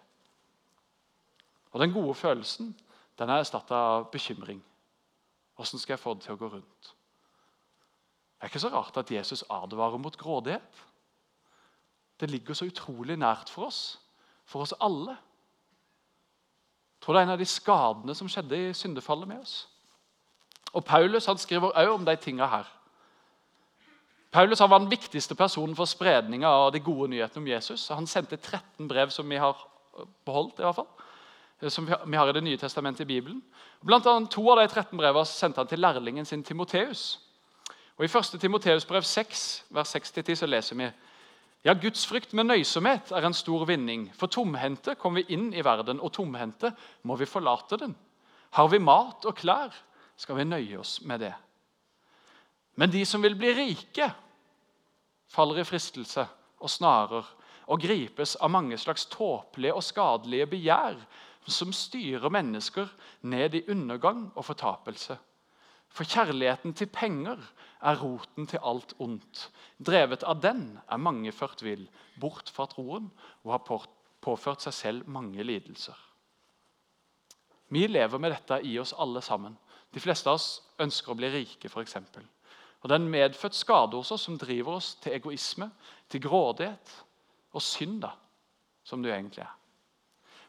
Og 1.75 1.81
Den 1.83 1.91
gode 1.91 2.15
følelsen 2.15 2.71
den 3.19 3.29
er 3.29 3.41
erstatta 3.41 3.75
av 3.75 4.09
bekymring. 4.11 4.59
Åssen 5.59 5.79
skal 5.79 5.95
jeg 5.95 6.03
få 6.03 6.13
det 6.15 6.25
til 6.25 6.35
å 6.35 6.39
gå 6.39 6.49
rundt? 6.51 6.91
Det 8.35 8.43
er 8.43 8.51
ikke 8.51 8.63
så 8.65 8.73
rart 8.73 8.97
at 8.99 9.11
Jesus 9.11 9.45
advarer 9.49 9.97
mot 10.01 10.17
grådighet. 10.19 10.81
Det 12.19 12.29
ligger 12.31 12.53
så 12.53 12.67
utrolig 12.67 13.17
nært 13.19 13.49
for 13.51 13.69
oss, 13.69 13.99
for 14.45 14.65
oss 14.65 14.75
alle. 14.83 15.15
Jeg 15.15 17.05
tror 17.05 17.15
det 17.15 17.21
er 17.21 17.27
en 17.27 17.35
av 17.35 17.41
de 17.41 17.47
skadene 17.47 18.15
som 18.17 18.29
skjedde 18.31 18.59
i 18.59 18.73
syndefallet 18.75 19.29
med 19.29 19.39
oss. 19.43 19.55
Og 20.75 20.83
Paulus 20.83 21.27
han 21.29 21.39
skriver 21.39 21.75
òg 21.79 21.93
om 21.93 22.05
de 22.05 22.15
tingene 22.19 22.49
her. 22.51 22.67
Paulus 24.35 24.59
han 24.59 24.69
var 24.69 24.81
den 24.83 24.91
viktigste 24.91 25.35
personen 25.39 25.75
for 25.77 25.87
spredninga 25.87 26.49
av 26.49 26.73
de 26.75 26.81
gode 26.83 27.07
nyhetene 27.13 27.43
om 27.43 27.47
Jesus. 27.47 27.87
Han 27.95 28.07
sendte 28.07 28.35
13 28.35 28.87
brev 28.87 29.13
som 29.15 29.29
vi 29.29 29.39
har 29.39 29.55
beholdt, 30.27 30.59
i 30.59 30.65
hvert 30.65 30.75
fall, 30.75 30.89
som 31.69 31.85
vi 31.87 32.17
har 32.17 32.29
i 32.29 32.33
Det 32.33 32.43
nye 32.43 32.57
testamentet 32.57 33.01
i 33.01 33.05
Bibelen. 33.05 33.41
Blant 33.81 34.05
annet 34.05 34.31
To 34.31 34.49
av 34.51 34.59
de 34.59 34.67
13 34.67 34.97
brevene 34.97 35.25
sendte 35.25 35.61
han 35.61 35.67
til 35.67 35.79
lærlingen 35.79 36.25
sin 36.25 36.43
Timoteus. 36.43 37.19
Og 37.97 38.05
I 38.05 38.11
1. 38.11 38.39
Timoteus 38.41 38.85
brev 38.85 39.03
6, 39.03 39.63
vers 39.69 39.95
6-10 39.95 40.35
så 40.35 40.49
leser 40.49 40.75
vi 40.75 40.89
ja, 41.65 41.73
Guds 41.73 42.03
frykt 42.05 42.33
med 42.37 42.45
nøysomhet 42.45 43.09
er 43.09 43.25
en 43.25 43.33
stor 43.33 43.63
vinning. 43.65 44.11
For 44.13 44.29
tomhendte 44.29 44.93
kom 45.01 45.15
vi 45.17 45.23
inn 45.33 45.47
i 45.53 45.63
verden, 45.65 45.97
og 45.97 46.11
tomhendte 46.13 46.69
må 47.01 47.15
vi 47.17 47.25
forlate 47.25 47.79
den. 47.81 47.95
Har 48.53 48.69
vi 48.69 48.77
mat 48.79 49.25
og 49.25 49.33
klær, 49.39 49.73
skal 50.15 50.37
vi 50.37 50.45
nøye 50.45 50.77
oss 50.77 50.99
med 51.01 51.23
det. 51.25 51.33
Men 52.77 52.91
de 52.93 53.01
som 53.05 53.23
vil 53.23 53.33
bli 53.39 53.55
rike, 53.57 54.11
faller 55.31 55.63
i 55.63 55.65
fristelse 55.65 56.27
og 56.61 56.69
snarer 56.69 57.25
og 57.65 57.81
gripes 57.81 58.35
av 58.37 58.53
mange 58.53 58.77
slags 58.77 59.07
tåpelige 59.09 59.73
og 59.73 59.83
skadelige 59.83 60.47
begjær 60.53 60.99
som 61.51 61.73
styrer 61.73 62.29
mennesker 62.33 62.89
ned 63.21 63.55
i 63.55 63.63
undergang 63.71 64.31
og 64.35 64.45
fortapelse. 64.45 65.17
For 65.95 66.03
kjærligheten 66.03 66.73
til 66.75 66.89
penger 66.91 67.39
er 67.81 68.01
roten 68.01 68.47
til 68.49 68.63
alt 68.63 68.95
ondt. 68.99 69.45
Drevet 69.79 70.25
av 70.27 70.41
den 70.43 70.79
er 70.91 70.99
mange 70.99 71.31
ført 71.31 71.63
vill, 71.63 71.85
bort 72.19 72.49
fra 72.51 72.65
troen, 72.67 73.11
og 73.43 73.51
har 73.53 73.85
påført 74.25 74.65
seg 74.65 74.73
selv 74.73 75.07
mange 75.07 75.43
lidelser. 75.43 75.95
Vi 77.69 77.87
lever 77.87 78.21
med 78.21 78.33
dette 78.33 78.59
i 78.67 78.75
oss 78.79 78.93
alle 78.97 79.21
sammen. 79.25 79.55
De 79.93 80.01
fleste 80.03 80.29
av 80.29 80.37
oss 80.37 80.49
ønsker 80.81 81.13
å 81.13 81.17
bli 81.17 81.31
rike, 81.31 81.69
f.eks. 81.69 81.95
Og 82.81 82.89
Det 82.89 82.93
er 82.93 83.01
en 83.01 83.09
medfødt 83.09 83.55
skade 83.57 83.97
hos 83.97 84.11
oss 84.13 84.27
som 84.27 84.37
driver 84.37 84.77
oss 84.77 84.95
til 85.01 85.15
egoisme, 85.15 85.69
til 86.09 86.21
grådighet 86.21 86.91
og 87.55 87.63
synd, 87.63 88.01
da, 88.03 88.11
som 88.83 89.01
det 89.01 89.13
egentlig 89.15 89.45
er. 89.45 89.53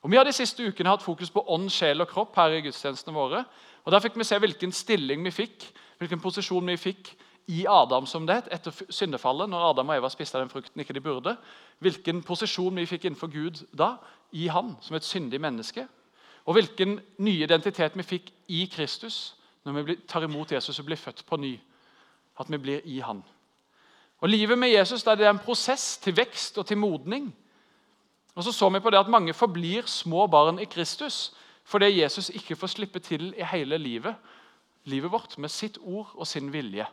Og 0.07 0.11
Vi 0.11 0.17
har 0.17 0.25
de 0.25 0.33
siste 0.33 0.63
ukene 0.63 0.93
hatt 0.93 1.03
fokus 1.03 1.33
på 1.35 1.43
ånd, 1.51 1.67
sjel 1.67 1.99
og 1.99 2.07
kropp 2.07 2.37
her 2.39 2.53
i 2.55 2.61
gudstjenestene 2.63 3.15
våre. 3.15 3.41
Og 3.83 3.93
Der 3.93 3.99
fikk 4.05 4.15
vi 4.15 4.25
se 4.25 4.37
hvilken 4.39 4.73
stilling 4.73 5.25
vi 5.25 5.33
fikk, 5.35 5.65
hvilken 5.99 6.21
posisjon 6.23 6.67
vi 6.71 6.77
fikk 6.79 7.09
i 7.51 7.65
Adam 7.67 8.07
som 8.07 8.27
det 8.27 8.45
etter 8.55 8.71
syndefallet, 8.87 9.51
når 9.51 9.65
Adam 9.71 9.89
og 9.89 9.97
Eva 9.97 10.09
spiste 10.09 10.39
den 10.39 10.53
frukten 10.53 10.81
ikke 10.81 10.95
de 10.95 11.01
burde. 11.03 11.33
Hvilken 11.83 12.23
posisjon 12.23 12.79
vi 12.79 12.87
fikk 12.87 13.09
innenfor 13.09 13.33
Gud 13.33 13.65
da, 13.75 13.97
i 14.31 14.47
han, 14.47 14.77
som 14.81 14.95
et 14.95 15.05
syndig 15.05 15.41
menneske. 15.41 15.89
Og 16.47 16.55
hvilken 16.55 17.01
ny 17.19 17.43
identitet 17.43 17.97
vi 17.99 18.07
fikk 18.07 18.31
i 18.47 18.69
Kristus 18.71 19.35
når 19.65 19.83
vi 19.83 19.97
tar 20.07 20.23
imot 20.23 20.53
Jesus 20.53 20.79
og 20.79 20.87
blir 20.87 21.03
født 21.03 21.25
på 21.27 21.37
ny. 21.37 21.57
At 22.39 22.47
vi 22.47 22.63
blir 22.63 22.87
i 22.87 23.01
han. 23.03 23.25
Og 24.23 24.29
Livet 24.29 24.59
med 24.59 24.71
Jesus 24.71 25.03
det 25.03 25.19
er 25.19 25.31
en 25.31 25.43
prosess 25.43 25.97
til 25.99 26.15
vekst 26.17 26.59
og 26.59 26.67
til 26.67 26.79
modning. 26.79 27.35
Og 28.37 28.45
så 28.45 28.53
så 28.53 28.69
vi 28.69 28.81
på 28.85 28.93
det 28.93 29.01
at 29.01 29.11
Mange 29.11 29.35
forblir 29.35 29.89
små 29.89 30.27
barn 30.27 30.61
i 30.61 30.69
Kristus 30.69 31.33
fordi 31.67 31.89
Jesus 31.99 32.29
ikke 32.31 32.55
får 32.57 32.71
slippe 32.77 33.01
til 33.03 33.33
i 33.35 33.43
hele 33.51 33.79
livet, 33.79 34.15
livet 34.85 35.11
vårt 35.11 35.33
med 35.39 35.51
sitt 35.51 35.81
ord 35.83 36.13
og 36.15 36.27
sin 36.27 36.53
vilje. 36.53 36.87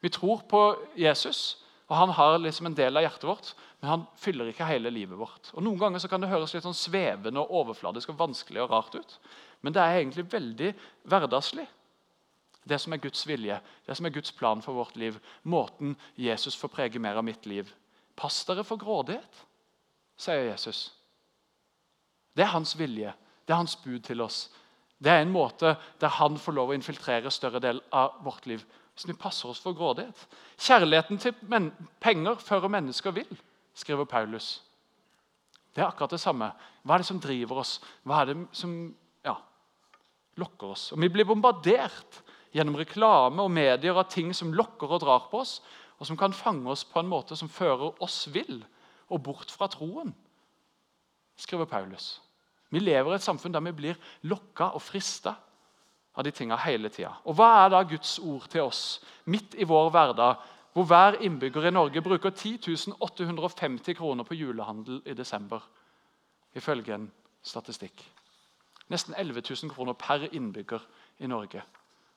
Vi 0.00 0.10
tror 0.12 0.42
på 0.48 0.60
Jesus, 0.96 1.64
og 1.88 1.96
han 1.96 2.12
har 2.12 2.36
liksom 2.38 2.68
en 2.68 2.76
del 2.76 3.00
av 3.00 3.06
hjertet 3.06 3.24
vårt, 3.24 3.54
men 3.80 3.90
han 3.90 4.04
fyller 4.20 4.50
ikke 4.50 4.68
hele 4.68 4.92
livet 4.92 5.16
vårt. 5.18 5.48
Og 5.54 5.64
Noen 5.64 5.80
ganger 5.80 6.04
så 6.04 6.10
kan 6.12 6.20
det 6.20 6.28
høres 6.28 6.52
litt 6.52 6.66
sånn 6.66 6.76
svevende 6.76 7.40
og 7.40 7.54
overfladisk 7.62 8.12
og 8.12 8.20
vanskelig 8.20 8.60
og 8.66 8.74
rart 8.74 8.98
ut. 9.00 9.16
Men 9.64 9.72
det 9.72 9.82
er 9.82 10.02
egentlig 10.02 10.28
veldig 10.32 10.74
hverdagslig. 11.08 11.64
Det 12.68 12.76
som 12.82 12.92
er 12.92 13.00
Guds 13.00 13.24
vilje, 13.24 13.56
det 13.88 13.96
som 13.96 14.04
er 14.04 14.12
Guds 14.12 14.36
plan 14.36 14.60
for 14.60 14.76
vårt 14.76 15.00
liv. 15.00 15.16
Måten 15.48 15.96
Jesus 16.20 16.58
får 16.60 16.74
prege 16.76 17.00
mer 17.00 17.16
av 17.16 17.24
mitt 17.24 17.48
liv. 17.48 17.72
Pass 18.20 18.42
dere 18.44 18.66
for 18.68 18.76
grådighet, 18.76 19.46
sier 20.18 20.50
Jesus. 20.50 20.88
Det 22.34 22.44
er 22.44 22.52
hans 22.52 22.74
vilje. 22.78 23.12
Det 23.46 23.54
er 23.54 23.62
hans 23.62 23.76
bud 23.80 24.00
til 24.06 24.20
oss. 24.22 24.48
Det 24.98 25.10
er 25.12 25.22
en 25.22 25.32
måte 25.32 25.76
der 26.02 26.14
han 26.18 26.38
får 26.38 26.54
lov 26.54 26.72
å 26.72 26.76
infiltrere 26.76 27.30
større 27.30 27.62
del 27.62 27.80
av 27.94 28.18
vårt 28.26 28.46
liv. 28.50 28.64
Så 28.98 29.06
vi 29.06 29.14
passer 29.14 29.50
oss 29.50 29.62
for 29.62 29.76
grådighet. 29.78 30.24
Kjærligheten 30.58 31.20
til 31.22 31.34
penger 32.02 32.40
fører 32.42 32.70
mennesker 32.72 33.14
vill, 33.14 33.30
skriver 33.78 34.08
Paulus. 34.10 34.56
Det 35.74 35.84
er 35.84 35.92
akkurat 35.92 36.16
det 36.16 36.20
samme. 36.20 36.50
Hva 36.82 36.96
er 36.96 37.04
det 37.04 37.06
som 37.06 37.20
driver 37.22 37.60
oss? 37.62 37.76
Hva 38.02 38.22
er 38.22 38.32
det 38.32 38.38
som 38.58 38.72
ja, 39.22 39.36
lokker 40.40 40.74
oss? 40.74 40.88
Og 40.92 40.98
Vi 41.02 41.10
blir 41.14 41.28
bombardert 41.28 42.22
gjennom 42.50 42.78
reklame 42.80 43.44
og 43.44 43.54
medier 43.54 43.94
av 43.94 44.08
ting 44.10 44.32
som 44.34 44.50
lokker 44.50 44.90
og 44.90 45.04
drar 45.04 45.28
på 45.30 45.44
oss, 45.44 45.60
og 45.98 46.10
som 46.10 46.18
kan 46.18 46.34
fange 46.34 46.66
oss 46.70 46.82
på 46.86 46.98
en 46.98 47.10
måte 47.10 47.38
som 47.38 47.50
fører 47.50 47.94
oss 48.02 48.24
vill 48.34 48.64
og 49.08 49.22
bort 49.22 49.50
fra 49.50 49.68
troen, 49.72 50.14
skriver 51.38 51.64
Paulus. 51.64 52.20
Vi 52.70 52.78
lever 52.78 53.12
i 53.12 53.16
et 53.16 53.24
samfunn 53.24 53.54
der 53.54 53.64
vi 53.64 53.72
blir 53.72 54.00
lokka 54.28 54.72
og 54.76 54.82
frista 54.82 55.34
av 56.18 56.24
de 56.24 56.32
tinga 56.34 56.58
hele 56.60 56.90
tida. 56.92 57.14
Og 57.24 57.38
hva 57.38 57.48
er 57.62 57.72
da 57.72 57.82
Guds 57.86 58.18
ord 58.18 58.48
til 58.50 58.66
oss 58.66 59.00
midt 59.30 59.54
i 59.56 59.66
vår 59.68 59.90
hverdag, 59.94 60.42
hvor 60.74 60.84
hver 60.84 61.20
innbygger 61.24 61.68
i 61.68 61.74
Norge 61.74 62.02
bruker 62.02 62.30
10 62.30 62.94
850 63.00 63.96
kroner 63.96 64.24
på 64.24 64.34
julehandel 64.34 65.00
i 65.06 65.14
desember, 65.14 65.62
ifølge 66.54 66.94
en 66.94 67.10
statistikk? 67.42 68.04
Nesten 68.88 69.14
11 69.14 69.42
000 69.62 69.72
kroner 69.72 69.92
per 69.92 70.28
innbygger 70.32 70.84
i 71.18 71.26
Norge. 71.26 71.62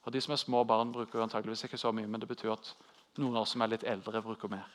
Og 0.03 0.13
De 0.13 0.21
som 0.21 0.31
er 0.31 0.35
små 0.41 0.63
barn, 0.63 0.91
bruker 0.91 1.21
antageligvis 1.21 1.63
ikke 1.63 1.77
så 1.77 1.91
mye, 1.91 2.07
men 2.07 2.21
det 2.21 2.27
betyr 2.27 2.51
at 2.51 2.75
noen 3.17 3.35
av 3.35 3.41
oss 3.41 3.53
som 3.53 3.61
er 3.61 3.73
litt 3.73 3.83
eldre, 3.83 4.21
bruker 4.21 4.49
mer. 4.49 4.65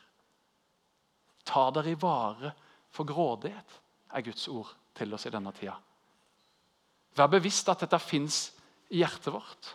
Ta 1.47 1.69
dere 1.75 1.95
i 1.95 1.99
vare 2.01 2.53
for 2.93 3.09
grådighet, 3.09 3.81
er 4.13 4.25
Guds 4.27 4.47
ord 4.49 4.71
til 4.97 5.15
oss 5.15 5.27
i 5.29 5.33
denne 5.33 5.53
tida. 5.57 5.77
Vær 7.17 7.33
bevisst 7.33 7.69
at 7.73 7.85
dette 7.85 7.99
fins 8.03 8.51
i 8.93 9.01
hjertet 9.01 9.33
vårt. 9.35 9.75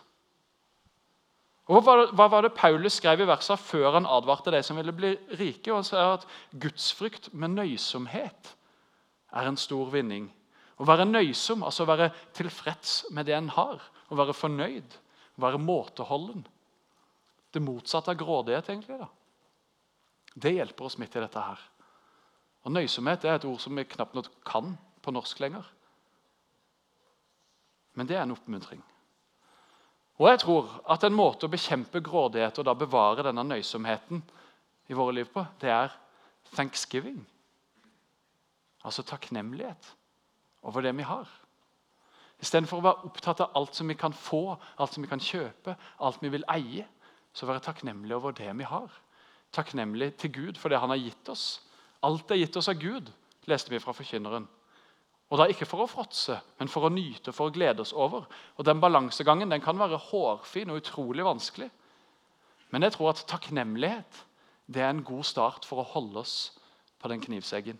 Og 1.70 1.84
Hva 1.86 2.26
var 2.28 2.42
det 2.42 2.56
Paulus 2.58 2.98
skrev 2.98 3.22
i 3.22 3.28
versene 3.28 3.60
før 3.60 3.96
han 3.96 4.08
advarte 4.10 4.52
de 4.52 4.60
som 4.66 4.76
ville 4.76 4.94
bli 4.94 5.12
rike? 5.38 5.72
og 5.72 5.86
sa 5.86 6.14
at 6.16 6.26
Gudsfrykt 6.50 7.30
med 7.32 7.54
nøysomhet 7.54 8.54
er 9.32 9.48
en 9.48 9.56
stor 9.56 9.90
vinning. 9.92 10.26
Å 10.82 10.86
være 10.88 11.06
nøysom, 11.06 11.62
altså 11.62 11.86
være 11.86 12.10
tilfreds 12.34 13.04
med 13.14 13.28
det 13.28 13.36
en 13.36 13.52
har. 13.54 13.80
Å 14.10 14.18
være 14.18 14.34
fornøyd, 14.34 14.98
å 15.38 15.44
være 15.46 15.62
måteholden. 15.62 16.42
Det 17.54 17.62
motsatte 17.62 18.10
av 18.10 18.18
grådighet, 18.20 18.68
egentlig. 18.72 18.98
da. 18.98 19.08
Det 20.34 20.54
hjelper 20.54 20.88
oss 20.88 20.98
midt 20.98 21.16
i 21.16 21.22
dette 21.22 21.40
her. 21.40 21.60
Og 22.62 22.72
Nøysomhet 22.72 23.24
er 23.26 23.36
et 23.36 23.46
ord 23.48 23.60
som 23.60 23.76
vi 23.76 23.84
knapt 23.84 24.14
nok 24.16 24.30
kan 24.46 24.76
på 25.02 25.14
norsk 25.14 25.40
lenger. 25.42 25.66
Men 27.98 28.08
det 28.08 28.16
er 28.16 28.24
en 28.24 28.34
oppmuntring. 28.34 28.82
Og 30.20 30.28
jeg 30.28 30.42
tror 30.44 30.70
at 30.92 31.04
en 31.04 31.16
måte 31.16 31.48
å 31.48 31.52
bekjempe 31.52 32.02
grådighet 32.04 32.60
og 32.60 32.68
da 32.68 32.76
bevare 32.78 33.24
denne 33.26 33.44
nøysomheten 33.44 34.22
i 34.88 34.96
våre 34.96 35.16
liv 35.16 35.28
på, 35.32 35.44
det 35.60 35.72
er 35.72 35.94
thanksgiving. 36.54 37.18
Altså 38.86 39.02
takknemlighet 39.06 39.92
over 40.62 40.84
det 40.84 40.94
vi 40.96 41.06
har. 41.06 41.28
Istedenfor 42.42 42.80
å 42.80 42.86
være 42.86 43.08
opptatt 43.08 43.42
av 43.44 43.56
alt 43.58 43.76
som 43.78 43.90
vi 43.90 43.96
kan 43.98 44.14
få, 44.14 44.56
alt 44.76 44.94
som 44.94 45.04
vi 45.04 45.10
kan 45.10 45.22
kjøpe, 45.22 45.76
alt 46.02 46.22
vi 46.22 46.30
vil 46.32 46.46
eie, 46.50 46.86
så 47.32 47.46
være 47.48 47.62
takknemlig 47.64 48.16
over 48.16 48.34
det 48.36 48.50
vi 48.58 48.66
har. 48.66 48.90
Takknemlig 49.52 50.14
til 50.16 50.32
Gud 50.32 50.58
for 50.60 50.72
det 50.72 50.80
han 50.80 50.92
har 50.92 51.00
gitt 51.00 51.28
oss. 51.28 51.60
Alt 52.02 52.30
er 52.32 52.40
gitt 52.40 52.56
oss 52.56 52.70
av 52.72 52.80
Gud, 52.80 53.10
leste 53.46 53.70
vi 53.70 53.80
fra 53.82 53.94
Forkynneren. 53.94 54.48
Og 55.32 55.38
da 55.38 55.46
Ikke 55.48 55.66
for 55.68 55.84
å 55.84 55.88
fråtse, 55.88 56.38
men 56.58 56.68
for 56.68 56.84
å 56.84 56.92
nyte 56.92 57.30
og 57.32 57.36
for 57.36 57.48
å 57.48 57.52
glede 57.54 57.80
oss 57.80 57.94
over. 57.96 58.26
Og 58.58 58.64
Den 58.64 58.80
balansegangen 58.80 59.50
den 59.50 59.64
kan 59.64 59.78
være 59.78 60.00
hårfin 60.10 60.70
og 60.70 60.82
utrolig 60.82 61.24
vanskelig. 61.24 61.70
Men 62.70 62.82
jeg 62.82 62.92
tror 62.92 63.10
at 63.10 63.24
takknemlighet 63.28 64.24
det 64.72 64.82
er 64.82 64.90
en 64.90 65.04
god 65.04 65.24
start 65.24 65.64
for 65.64 65.80
å 65.80 65.88
holde 65.94 66.20
oss 66.20 66.52
på 67.02 67.08
den 67.08 67.20
knivseggen 67.20 67.78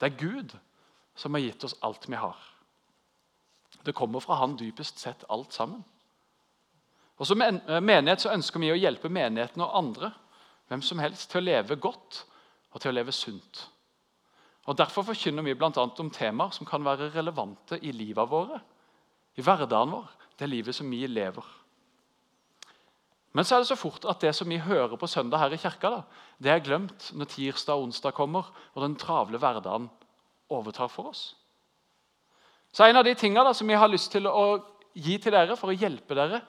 Det 0.00 0.08
er 0.10 0.18
Gud 0.18 0.56
som 1.14 1.34
har 1.34 1.44
gitt 1.44 1.64
oss 1.64 1.76
alt 1.80 2.08
vi 2.08 2.16
har. 2.16 2.36
Det 3.84 3.94
kommer 3.94 4.20
fra 4.20 4.34
Han 4.34 4.56
dypest 4.56 4.98
sett 4.98 5.24
alt 5.28 5.52
sammen. 5.52 5.84
Og 7.18 7.26
Som 7.26 7.38
menighet 7.38 8.20
så 8.20 8.32
ønsker 8.32 8.60
vi 8.60 8.72
å 8.72 8.80
hjelpe 8.80 9.08
menigheten 9.08 9.62
og 9.62 9.76
andre 9.76 10.10
hvem 10.68 10.82
som 10.82 11.00
helst, 11.02 11.30
til 11.30 11.42
å 11.42 11.48
leve 11.48 11.76
godt 11.76 12.24
og 12.72 12.80
til 12.80 12.90
å 12.90 12.96
leve 12.96 13.12
sunt. 13.14 13.66
Og 14.64 14.78
Derfor 14.78 15.04
forkynner 15.10 15.44
vi 15.44 15.54
bl.a. 15.58 15.70
om 15.76 16.10
temaer 16.10 16.54
som 16.56 16.66
kan 16.66 16.84
være 16.84 17.10
relevante 17.14 17.78
i 17.84 17.92
livet 17.92 18.30
våre, 18.30 18.60
i 19.36 19.44
hverdagen 19.44 19.92
vår, 19.92 20.08
det 20.38 20.48
livet 20.48 20.74
som 20.74 20.90
vi 20.90 21.04
lever. 21.06 21.44
Men 23.34 23.44
så 23.44 23.56
er 23.56 23.64
det 23.64 23.68
så 23.72 23.76
fort 23.76 24.04
at 24.06 24.22
det 24.22 24.30
som 24.36 24.48
vi 24.48 24.60
hører 24.62 24.94
på 24.96 25.10
søndag 25.10 25.42
her 25.42 25.54
i 25.54 25.58
kirka, 25.58 25.90
da, 25.90 26.02
det 26.38 26.52
er 26.52 26.62
glemt 26.62 27.10
når 27.18 27.32
tirsdag 27.32 27.74
og 27.74 27.88
onsdag 27.88 28.14
kommer 28.14 28.50
og 28.74 28.84
den 28.84 28.94
travle 28.98 29.40
hverdagen 29.42 29.88
overtar 30.54 30.88
for 30.88 31.10
oss. 31.10 31.32
Så 32.72 32.86
En 32.86 32.96
av 32.96 33.04
de 33.04 33.14
tingene 33.14 33.54
som 33.54 33.68
vi 33.68 33.74
har 33.74 33.90
lyst 33.90 34.12
til 34.12 34.26
å 34.26 34.62
gi 34.94 35.18
til 35.18 35.34
dere 35.34 35.56
for 35.58 35.70
å 35.70 35.76
hjelpe 35.76 36.14
dere 36.14 36.40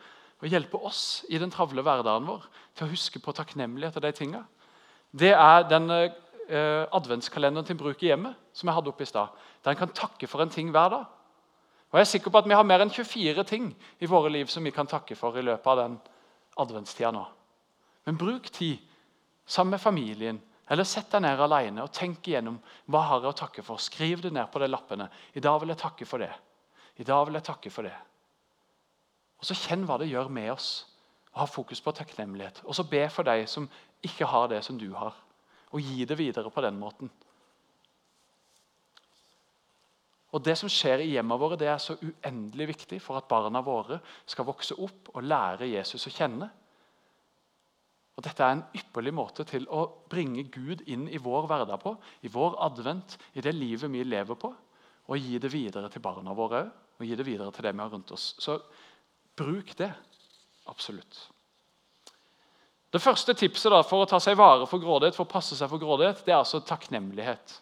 og 0.42 0.52
hjelpe 0.52 0.80
oss 0.84 1.24
i 1.32 1.40
den 1.42 1.52
travle 1.54 1.84
hverdagen 1.86 2.28
vår 2.28 2.46
til 2.76 2.86
å 2.86 2.92
huske 2.92 3.22
på 3.24 3.34
takknemlighet 3.36 3.98
av 4.00 4.06
de 4.06 4.12
tingene, 4.16 4.44
det 5.16 5.32
er 5.32 5.68
den 5.70 5.88
eh, 5.96 6.84
adventskalenderen 6.92 7.68
til 7.68 7.78
bruk 7.80 8.04
i 8.04 8.10
hjemmet 8.12 8.36
som 8.56 8.68
jeg 8.68 8.76
hadde 8.76 8.92
oppe 8.92 9.06
i 9.06 9.10
stad. 9.10 9.32
Der 9.64 9.72
en 9.72 9.80
kan 9.80 9.94
takke 9.96 10.28
for 10.28 10.44
en 10.44 10.52
ting 10.52 10.74
hver 10.76 10.92
dag. 10.92 11.06
Og 11.92 12.00
Jeg 12.00 12.04
er 12.04 12.12
sikker 12.12 12.34
på 12.34 12.42
at 12.42 12.50
vi 12.50 12.58
har 12.58 12.68
mer 12.68 12.84
enn 12.84 12.92
24 12.92 13.46
ting 13.48 13.70
i 14.04 14.10
våre 14.12 14.32
liv 14.34 14.50
som 14.52 14.66
vi 14.66 14.74
kan 14.76 14.90
takke 14.90 15.16
for 15.16 15.38
i 15.40 15.46
løpet 15.46 15.70
av 15.72 15.80
den 15.80 15.96
adventstida 16.60 17.14
nå. 17.16 17.24
Men 18.06 18.20
bruk 18.20 18.50
tid 18.52 18.82
sammen 19.48 19.78
med 19.78 19.82
familien, 19.82 20.42
eller 20.68 20.84
sett 20.84 21.12
deg 21.14 21.22
ned 21.24 21.40
alene 21.40 21.84
og 21.86 21.94
tenk 21.94 22.28
igjennom 22.28 22.58
hva 22.92 23.04
har 23.06 23.22
jeg 23.24 23.32
å 23.32 23.40
takke 23.40 23.64
for. 23.64 23.80
Skriv 23.80 24.24
det 24.26 24.34
ned 24.34 24.50
på 24.52 24.60
de 24.60 24.68
lappene. 24.68 25.08
I 25.38 25.44
dag 25.44 25.62
vil 25.62 25.72
jeg 25.72 25.82
takke 25.82 26.08
for 26.10 26.26
det. 26.26 26.32
I 26.98 27.08
dag 27.08 27.28
vil 27.28 27.38
jeg 27.38 27.48
takke 27.48 27.72
for 27.72 27.88
det. 27.88 27.96
Og 29.46 29.52
så 29.52 29.68
Kjenn 29.68 29.86
hva 29.86 30.00
det 30.02 30.10
gjør 30.10 30.32
med 30.34 30.50
oss. 30.56 30.88
Og 31.36 31.44
Ha 31.44 31.46
fokus 31.46 31.82
på 31.82 31.94
takknemlighet. 31.94 32.64
Og 32.66 32.74
så 32.74 32.88
be 32.90 33.04
for 33.14 33.28
deg 33.28 33.46
som 33.50 33.70
ikke 34.02 34.26
har 34.26 34.48
det 34.50 34.64
som 34.66 34.80
du 34.80 34.90
har 34.98 35.14
og 35.76 35.82
gi 35.84 36.06
det 36.08 36.16
videre 36.16 36.50
på 36.50 36.62
den 36.64 36.78
måten. 36.80 37.10
Og 40.32 40.44
Det 40.44 40.56
som 40.58 40.70
skjer 40.72 41.04
i 41.04 41.10
hjemmene 41.14 41.40
våre, 41.40 41.58
det 41.60 41.68
er 41.68 41.80
så 41.80 41.98
uendelig 42.00 42.68
viktig 42.74 43.02
for 43.02 43.20
at 43.20 43.28
barna 43.28 43.62
våre 43.64 44.00
skal 44.26 44.48
vokse 44.48 44.76
opp 44.80 45.12
og 45.14 45.24
lære 45.24 45.68
Jesus 45.68 46.08
å 46.08 46.14
kjenne. 46.16 46.48
Og 48.16 48.24
Dette 48.24 48.44
er 48.44 48.56
en 48.56 48.66
ypperlig 48.76 49.14
måte 49.16 49.44
til 49.48 49.68
å 49.68 49.86
bringe 50.12 50.48
Gud 50.48 50.86
inn 50.88 51.10
i 51.12 51.20
vår 51.20 51.48
hverdag 51.52 51.80
på, 51.84 51.96
i 52.24 52.32
vår 52.32 52.56
advent, 52.64 53.18
i 53.36 53.44
det 53.44 53.56
livet 53.56 53.92
vi 53.92 54.04
lever 54.04 54.40
på, 54.40 54.54
og 55.08 55.20
gi 55.20 55.40
det 55.40 55.52
videre 55.52 55.92
til 55.92 56.04
barna 56.04 56.34
våre 56.34 56.66
og 56.96 57.04
gi 57.04 57.16
det 57.16 57.26
videre 57.28 57.52
til 57.52 57.68
dem 57.68 57.76
vi 57.76 57.84
har 57.84 57.92
rundt 57.92 58.12
oss. 58.16 58.34
Så 58.40 58.56
bruk 59.38 59.76
det. 59.78 59.92
Absolutt. 60.66 61.30
Det 62.96 63.02
første 63.04 63.34
tipset 63.36 63.74
da, 63.74 63.82
for 63.84 64.06
å 64.06 64.08
ta 64.10 64.22
seg 64.24 64.38
vare 64.40 64.68
for 64.70 64.80
grådighet, 64.80 65.18
for 65.18 65.28
å 65.28 65.32
passe 65.34 65.58
seg 65.58 65.70
for 65.72 65.82
grådighet, 65.82 66.22
det 66.24 66.32
er 66.32 66.40
altså 66.40 66.62
takknemlighet. 66.64 67.58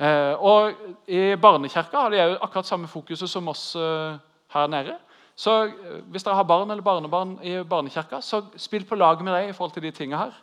Eh, 0.00 0.32
og 0.40 1.10
I 1.12 1.36
barnekirka 1.38 2.06
har 2.06 2.14
de 2.14 2.22
akkurat 2.40 2.66
samme 2.66 2.88
fokuset 2.90 3.30
som 3.30 3.50
oss 3.52 3.74
eh, 3.76 4.16
her 4.54 4.72
nede. 4.72 4.96
Så 5.38 5.56
eh, 5.68 6.00
Hvis 6.10 6.24
dere 6.26 6.38
har 6.40 6.48
barn 6.48 6.72
eller 6.72 6.82
barnebarn 6.82 7.36
i 7.46 7.58
barnekirka, 7.62 8.22
så 8.24 8.42
spill 8.56 8.88
på 8.88 8.98
lag 8.98 9.22
med 9.22 9.36
dem 9.36 9.52
i 9.52 9.54
forhold 9.54 9.76
til 9.76 9.86
de 9.86 9.94
tingene 9.94 10.24
her. 10.24 10.40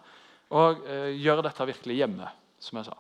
Og 0.56 0.86
gjør 1.20 1.42
dette 1.44 1.66
virkelig 1.68 1.98
hjemme, 1.98 2.30
som 2.64 2.78
jeg 2.80 2.88
sa. 2.88 2.94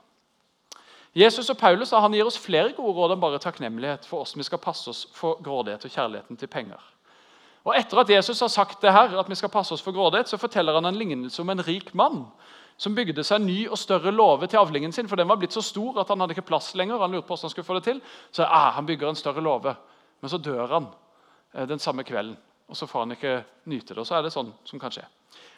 Jesus 1.17 1.49
og 1.49 1.57
Paulus 1.57 1.95
han 1.95 2.13
gir 2.13 2.27
oss 2.29 2.37
flere 2.37 2.75
gode 2.77 2.93
råd 2.93 3.15
enn 3.15 3.21
bare 3.21 3.39
takknemlighet 3.41 4.05
for 4.05 4.21
hvordan 4.21 4.43
vi 4.43 4.45
skal 4.45 4.61
passe 4.61 4.91
oss 4.91 5.07
for 5.17 5.39
grådighet 5.41 5.87
og 5.87 5.93
kjærligheten 5.95 6.37
til 6.37 6.51
penger. 6.51 6.83
Og 7.67 7.73
Etter 7.75 7.99
at 7.99 8.11
Jesus 8.13 8.39
har 8.39 8.51
sagt 8.53 8.83
det 8.85 8.93
her, 8.93 9.17
at 9.19 9.29
vi 9.29 9.35
skal 9.35 9.51
passe 9.51 9.73
oss 9.73 9.81
for 9.83 9.95
grådighet, 9.95 10.29
så 10.29 10.37
forteller 10.39 10.77
han 10.77 10.85
en 10.85 10.99
lignelse 10.99 11.41
om 11.41 11.49
en 11.49 11.63
rik 11.65 11.89
mann 11.97 12.27
som 12.77 12.95
bygde 12.95 13.25
seg 13.25 13.41
en 13.41 13.49
ny 13.49 13.57
og 13.65 13.79
større 13.81 14.13
låve 14.13 14.47
til 14.47 14.61
avlingen 14.61 14.93
sin. 14.93 15.07
for 15.09 15.17
Den 15.17 15.27
var 15.27 15.39
blitt 15.41 15.57
så 15.57 15.61
stor 15.65 15.99
at 15.99 16.07
han 16.13 16.21
hadde 16.21 16.37
ikke 16.37 16.47
plass 16.47 16.75
lenger. 16.75 17.01
Han 17.01 17.11
lurte 17.11 17.25
på 17.27 17.33
hvordan 17.33 17.49
han 17.49 17.55
skulle 17.55 17.65
få 17.65 17.79
det 17.79 17.83
til. 17.83 18.01
Så 18.31 18.45
ah, 18.45 18.71
han 18.77 18.85
bygger 18.85 19.09
en 19.09 19.17
større 19.17 19.41
låve. 19.41 19.75
Men 20.21 20.29
så 20.29 20.37
dør 20.37 20.67
han 20.67 20.87
eh, 21.53 21.67
den 21.67 21.79
samme 21.79 22.05
kvelden. 22.05 22.37
Og 22.69 22.77
så 22.77 22.85
får 22.85 22.99
han 22.99 23.11
ikke 23.17 23.43
nyte 23.65 23.95
det. 23.95 23.99
og 23.99 24.07
så 24.07 24.15
er 24.15 24.23
det 24.27 24.33
sånn 24.35 24.53
som 24.63 24.79
kan 24.79 24.93
skje. 24.93 25.05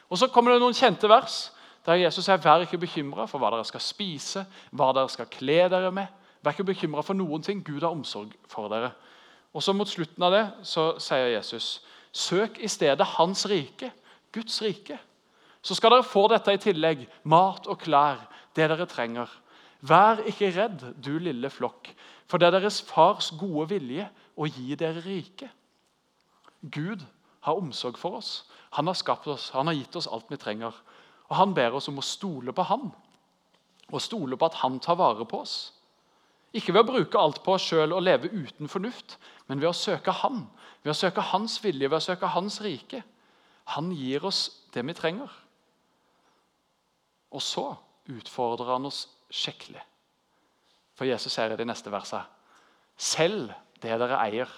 Og 0.10 0.18
Så 0.18 0.32
kommer 0.32 0.54
det 0.54 0.64
noen 0.64 0.74
kjente 0.74 1.10
vers 1.10 1.52
der 1.86 2.02
Jesus 2.02 2.26
sier 2.26 2.42
vær 2.44 2.66
ikke 2.66 2.82
bekymra 2.82 3.26
for 3.30 3.42
hva 3.42 3.52
dere 3.54 3.68
skal 3.68 3.84
spise, 3.84 4.44
hva 4.76 4.92
dere 4.96 5.10
skal 5.12 5.30
kle 5.32 5.62
dere 5.72 5.92
med. 5.96 6.08
Vær 6.44 6.56
ikke 6.56 6.72
bekymra 6.72 7.04
for 7.06 7.18
noen 7.18 7.44
ting. 7.44 7.64
Gud 7.66 7.82
har 7.82 7.94
omsorg 7.94 8.34
for 8.52 8.72
dere. 8.72 8.92
Og 9.54 9.64
så 9.64 9.74
Mot 9.74 9.90
slutten 9.90 10.24
av 10.24 10.34
det 10.36 10.46
så 10.68 10.92
sier 11.02 11.34
Jesus 11.34 11.80
Søk 12.14 12.58
i 12.60 12.68
stedet 12.68 13.06
Hans 13.18 13.46
rike, 13.50 13.92
Guds 14.34 14.62
rike. 14.66 14.98
Så 15.62 15.76
skal 15.76 15.94
dere 15.94 16.08
få 16.08 16.28
dette 16.32 16.54
i 16.56 16.62
tillegg. 16.62 17.06
Mat 17.24 17.68
og 17.70 17.82
klær, 17.84 18.24
det 18.56 18.70
dere 18.72 18.88
trenger. 18.90 19.30
Vær 19.82 20.24
ikke 20.28 20.52
redd, 20.56 20.84
du 20.98 21.18
lille 21.22 21.50
flokk, 21.54 21.92
for 22.28 22.40
det 22.40 22.50
er 22.50 22.58
deres 22.58 22.82
fars 22.84 23.30
gode 23.40 23.70
vilje 23.72 24.08
å 24.36 24.48
gi 24.50 24.76
dere 24.80 25.04
rike. 25.06 25.48
Gud 26.62 27.06
har 27.46 27.60
omsorg 27.60 27.98
for 27.98 28.20
oss. 28.20 28.44
Han 28.76 28.90
har 28.90 28.98
skapt 28.98 29.28
oss, 29.32 29.50
han 29.56 29.70
har 29.70 29.78
gitt 29.78 29.96
oss 29.96 30.10
alt 30.12 30.28
vi 30.30 30.38
trenger. 30.38 30.76
Og 31.30 31.36
Han 31.38 31.54
ber 31.54 31.78
oss 31.78 31.90
om 31.92 32.00
å 32.02 32.06
stole 32.06 32.54
på 32.56 32.66
han, 32.66 32.90
og 33.90 34.02
stole 34.02 34.38
på 34.38 34.46
at 34.50 34.60
han 34.62 34.80
tar 34.82 34.98
vare 35.00 35.26
på 35.26 35.42
oss. 35.42 35.58
Ikke 36.54 36.74
ved 36.74 36.82
å 36.82 36.90
bruke 36.90 37.22
alt 37.22 37.44
på 37.46 37.54
oss 37.54 37.68
sjøl 37.70 37.94
og 37.94 38.02
leve 38.06 38.32
uten 38.34 38.70
fornuft, 38.70 39.18
men 39.48 39.62
ved 39.62 39.70
å 39.70 39.78
søke 39.78 40.14
Han. 40.24 40.48
Ved 40.82 40.94
å 40.94 40.98
søke 40.98 41.22
Hans 41.32 41.60
vilje, 41.62 41.90
ved 41.90 42.00
å 42.00 42.02
søke 42.02 42.30
Hans 42.34 42.60
rike. 42.66 43.04
Han 43.76 43.92
gir 43.94 44.26
oss 44.26 44.48
det 44.74 44.82
vi 44.86 44.96
trenger. 44.98 45.30
Og 47.30 47.44
så 47.46 47.68
utfordrer 48.10 48.74
han 48.74 48.90
oss 48.90 49.04
skikkelig. 49.30 49.84
For 50.98 51.06
Jesus 51.06 51.36
sier 51.36 51.54
i 51.54 51.60
de 51.60 51.68
neste 51.70 51.92
versene 51.94 52.26
Selg 53.00 53.54
det 53.80 53.94
dere 54.02 54.18
eier, 54.26 54.50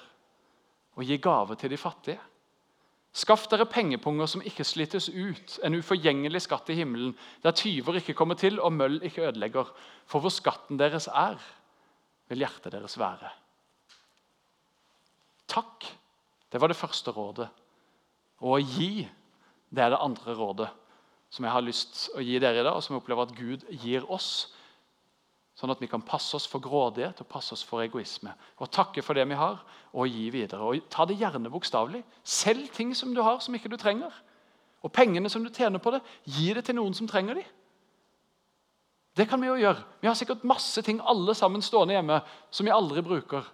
og 0.98 1.06
gi 1.06 1.20
gave 1.22 1.54
til 1.60 1.70
de 1.70 1.78
fattige. 1.78 2.22
Skaff 3.12 3.50
dere 3.52 3.68
pengepunger 3.68 4.30
som 4.32 4.44
ikke 4.48 4.64
slites 4.64 5.10
ut, 5.12 5.58
en 5.68 5.76
uforgjengelig 5.76 6.46
skatt 6.46 6.70
i 6.72 6.78
himmelen, 6.80 7.12
der 7.44 7.56
tyver 7.58 8.00
ikke 8.00 8.16
kommer 8.16 8.40
til 8.40 8.62
og 8.64 8.72
møll 8.72 9.02
ikke 9.04 9.26
ødelegger. 9.28 9.72
For 10.08 10.24
hvor 10.24 10.32
skatten 10.32 10.80
deres 10.80 11.10
er, 11.12 11.36
vil 12.32 12.46
hjertet 12.46 12.72
deres 12.72 12.96
være. 13.00 13.34
Takk, 15.52 15.90
det 16.52 16.62
var 16.62 16.72
det 16.72 16.80
første 16.80 17.12
rådet. 17.12 17.50
Og 18.40 18.56
å 18.56 18.62
gi, 18.64 19.04
det 19.70 19.84
er 19.84 19.92
det 19.92 20.00
andre 20.00 20.38
rådet 20.38 20.72
som 21.32 21.46
jeg 21.48 21.56
har 21.56 21.64
lyst 21.64 22.02
å 22.16 22.24
gi 22.24 22.40
dere 22.44 22.60
i 22.60 22.64
dag, 22.66 22.76
og 22.76 22.84
som 22.84 22.96
jeg 22.96 23.02
opplever 23.02 23.28
at 23.28 23.36
Gud 23.38 23.62
gir 23.84 24.08
oss. 24.12 24.52
Sånn 25.62 25.70
at 25.70 25.82
vi 25.84 25.86
kan 25.86 26.02
passe 26.02 26.34
oss 26.34 26.48
for 26.50 26.64
grådighet 26.64 27.20
og 27.22 27.28
passe 27.30 27.54
oss 27.54 27.62
for 27.62 27.84
egoisme. 27.84 28.32
Og 28.58 28.72
takke 28.74 29.04
for 29.06 29.14
det 29.14 29.28
vi 29.30 29.38
har, 29.38 29.60
og 29.94 30.10
gi 30.10 30.24
videre. 30.34 30.66
Og 30.66 30.88
Ta 30.90 31.06
det 31.06 31.20
gjerne 31.20 31.52
bokstavelig. 31.54 32.02
Selg 32.26 32.72
ting 32.74 32.96
som 32.98 33.12
du 33.14 33.22
har 33.22 33.38
som 33.46 33.54
ikke 33.54 33.70
du 33.70 33.78
trenger. 33.78 34.10
Og 34.82 34.90
pengene 34.90 35.30
som 35.30 35.44
du 35.46 35.52
tjener 35.54 35.78
på 35.78 35.94
det, 35.94 36.00
gi 36.26 36.48
det 36.58 36.64
til 36.66 36.80
noen 36.80 36.98
som 36.98 37.06
trenger 37.06 37.38
dem. 37.38 37.52
Det 39.14 39.28
kan 39.30 39.42
vi 39.44 39.52
jo 39.52 39.60
gjøre. 39.60 39.84
Vi 40.02 40.10
har 40.10 40.18
sikkert 40.18 40.48
masse 40.50 40.82
ting 40.82 41.02
alle 41.06 41.36
sammen 41.38 41.62
stående 41.62 41.94
hjemme 41.94 42.22
som 42.50 42.66
vi 42.66 42.74
aldri 42.74 43.04
bruker. 43.06 43.46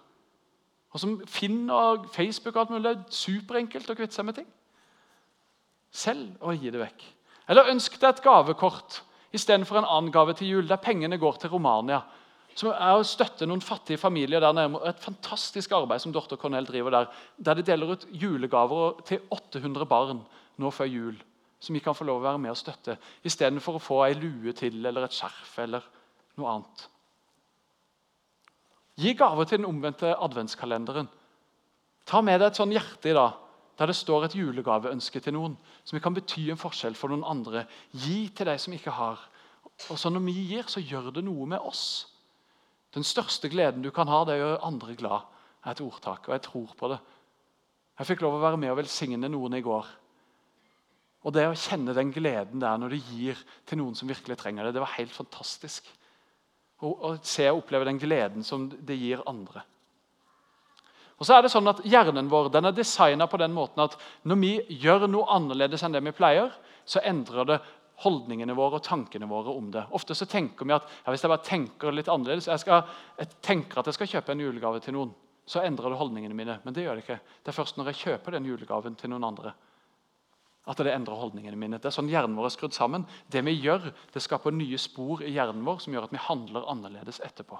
Og 0.94 1.02
som 1.02 1.18
Finn 1.28 1.66
og 1.68 2.08
Facebook 2.14 2.56
og 2.56 2.62
alt 2.62 2.72
mulig. 2.72 2.86
Det 2.86 2.94
er 2.94 3.18
superenkelt 3.20 3.92
å 3.92 3.98
kvitte 3.98 4.16
seg 4.16 4.30
med 4.30 4.38
ting. 4.38 4.48
Selv 5.92 6.40
og 6.40 6.56
gi 6.56 6.72
det 6.72 6.80
vekk. 6.80 7.04
Eller 7.52 7.68
ønsk 7.74 8.00
deg 8.00 8.14
et 8.14 8.24
gavekort 8.24 9.02
istedenfor 9.34 9.80
en 9.80 9.88
annen 9.88 10.12
gave 10.12 10.34
til 10.34 10.48
jul, 10.54 10.68
der 10.68 10.80
pengene 10.82 11.18
går 11.18 11.40
til 11.42 11.52
Romania. 11.52 12.02
Som 12.58 12.72
er 12.72 12.96
å 12.96 13.06
støtte 13.06 13.46
noen 13.46 13.62
fattige 13.62 14.00
familier 14.00 14.42
der 14.42 14.54
nede. 14.56 14.80
Et 14.88 15.00
fantastisk 15.02 15.72
arbeid 15.76 16.02
som 16.02 16.12
Dorte 16.12 16.36
Cornell 16.40 16.66
driver 16.66 16.94
der. 16.94 17.10
Der 17.38 17.58
de 17.58 17.66
deler 17.66 17.94
ut 17.94 18.06
julegaver 18.10 19.02
til 19.06 19.22
800 19.30 19.86
barn 19.86 20.24
nå 20.58 20.72
før 20.74 20.90
jul 20.90 21.18
som 21.60 21.74
vi 21.74 21.82
kan 21.82 21.96
få 21.96 22.06
lov 22.06 22.20
å 22.20 22.26
være 22.28 22.40
med 22.42 22.52
og 22.52 22.58
støtte, 22.58 22.96
istedenfor 23.26 23.78
å 23.78 23.82
få 23.82 23.98
ei 24.06 24.14
lue 24.18 24.54
til 24.56 24.78
eller 24.78 25.08
et 25.08 25.14
skjerf 25.16 25.56
eller 25.64 25.86
noe 26.38 26.52
annet. 26.52 26.84
Gi 28.98 29.14
gaver 29.18 29.46
til 29.46 29.60
den 29.60 29.68
omvendte 29.68 30.14
adventskalenderen. 30.14 31.08
Ta 32.08 32.22
med 32.24 32.40
deg 32.40 32.50
et 32.50 32.58
sånn 32.58 32.74
hjerte 32.74 33.10
i 33.10 33.16
dag, 33.16 33.34
der 33.78 33.86
det 33.86 33.96
står 33.96 34.26
et 34.26 34.34
julegaveønske 34.34 35.20
til 35.22 35.36
noen, 35.36 35.54
som 35.86 36.00
kan 36.02 36.14
bety 36.14 36.48
en 36.50 36.58
forskjell 36.58 36.96
for 36.98 37.12
noen 37.12 37.26
andre. 37.26 37.66
Gi 37.94 38.26
til 38.34 38.50
de 38.50 38.56
som 38.58 38.74
ikke 38.74 38.94
har. 38.94 39.20
Og 39.90 39.98
så 39.98 40.10
Når 40.10 40.24
vi 40.26 40.32
gir, 40.32 40.66
så 40.66 40.80
gjør 40.80 41.12
det 41.14 41.24
noe 41.24 41.46
med 41.46 41.62
oss. 41.62 42.08
Den 42.94 43.04
største 43.04 43.48
gleden 43.48 43.82
du 43.82 43.90
kan 43.90 44.08
ha, 44.08 44.24
det 44.24 44.34
er 44.34 44.42
å 44.42 44.48
gjøre 44.48 44.66
andre 44.66 44.94
glad. 44.96 45.20
er 45.64 45.70
et 45.70 45.80
ordtak, 45.80 46.28
og 46.28 46.32
jeg 46.32 46.42
tror 46.42 46.74
på 46.78 46.88
det. 46.88 46.98
Jeg 47.98 48.06
fikk 48.06 48.20
lov 48.22 48.34
å 48.34 48.42
være 48.42 48.56
med 48.56 48.70
og 48.70 48.78
velsigne 48.78 49.28
noen 49.28 49.54
i 49.54 49.62
går. 49.62 49.86
Og 51.26 51.34
det 51.34 51.46
å 51.48 51.54
kjenne 51.54 51.94
den 51.94 52.12
gleden 52.14 52.60
der 52.60 52.78
når 52.78 52.94
du 52.94 52.96
gir 52.96 53.38
til 53.66 53.78
noen 53.78 53.94
som 53.94 54.08
virkelig 54.08 54.38
trenger 54.38 54.64
det, 54.64 54.74
det 54.74 54.80
var 54.80 54.96
helt 54.96 55.12
fantastisk. 55.12 55.86
og 56.80 57.18
se 57.26 57.50
og 57.50 57.58
oppleve 57.58 57.84
den 57.84 57.98
gleden 57.98 58.44
som 58.44 58.68
det 58.70 58.96
gir 58.96 59.22
andre. 59.26 59.64
Og 61.18 61.26
så 61.26 61.34
er 61.34 61.42
det 61.42 61.50
sånn 61.50 61.66
at 61.70 61.82
Hjernen 61.88 62.30
vår 62.30 62.52
den 62.54 62.68
er 62.70 62.76
designa 62.76 63.26
på 63.26 63.40
den 63.42 63.54
måten 63.54 63.82
at 63.82 63.96
når 64.28 64.38
vi 64.38 64.52
gjør 64.82 65.08
noe 65.10 65.26
annerledes 65.34 65.82
enn 65.82 65.96
det 65.96 66.04
vi 66.06 66.14
pleier, 66.14 66.52
så 66.88 67.02
endrer 67.04 67.48
det 67.48 67.58
holdningene 68.04 68.54
våre 68.54 68.78
og 68.78 68.84
tankene 68.86 69.26
våre 69.26 69.50
om 69.50 69.72
det. 69.74 69.82
Ofte 69.96 70.14
så 70.14 70.28
tenker 70.30 70.68
vi 70.68 70.76
at 70.76 70.86
ja, 70.86 71.10
hvis 71.10 71.24
jeg 71.24 71.32
bare 71.32 71.46
tenker 71.46 71.94
litt 71.94 72.10
annerledes, 72.12 72.46
jeg, 72.46 72.62
skal, 72.62 72.84
jeg 73.18 73.32
tenker 73.42 73.80
at 73.80 73.90
jeg 73.90 73.98
skal 73.98 74.12
kjøpe 74.12 74.34
en 74.34 74.44
julegave 74.44 74.82
til 74.84 74.94
noen, 74.94 75.10
så 75.48 75.64
endrer 75.64 75.90
det 75.90 75.98
holdningene 75.98 76.36
mine. 76.36 76.58
Men 76.62 76.76
det 76.76 76.84
gjør 76.84 76.98
det 76.98 77.06
ikke. 77.06 77.18
Det 77.42 77.50
er 77.50 77.56
først 77.56 77.80
når 77.80 77.90
jeg 77.90 78.00
kjøper 78.04 78.36
den 78.36 78.46
julegaven 78.46 78.98
til 79.00 79.10
noen 79.10 79.26
andre, 79.26 79.54
at 80.68 80.82
det 80.84 80.92
endrer 80.92 81.18
holdningene 81.18 81.58
mine. 81.58 81.80
Det 81.80 81.88
er 81.88 81.96
sånn 81.96 82.10
hjernen 82.12 82.36
vår 82.36 82.50
er 82.50 82.54
skrudd 82.54 82.76
sammen. 82.76 83.06
Det 83.32 83.42
vi 83.46 83.56
gjør, 83.56 83.88
det 84.14 84.22
skaper 84.22 84.54
nye 84.54 84.78
spor 84.78 85.24
i 85.24 85.32
hjernen 85.32 85.64
vår 85.66 85.80
som 85.82 85.96
gjør 85.96 86.06
at 86.06 86.14
vi 86.14 86.22
handler 86.28 86.68
annerledes 86.70 87.22
etterpå. 87.24 87.58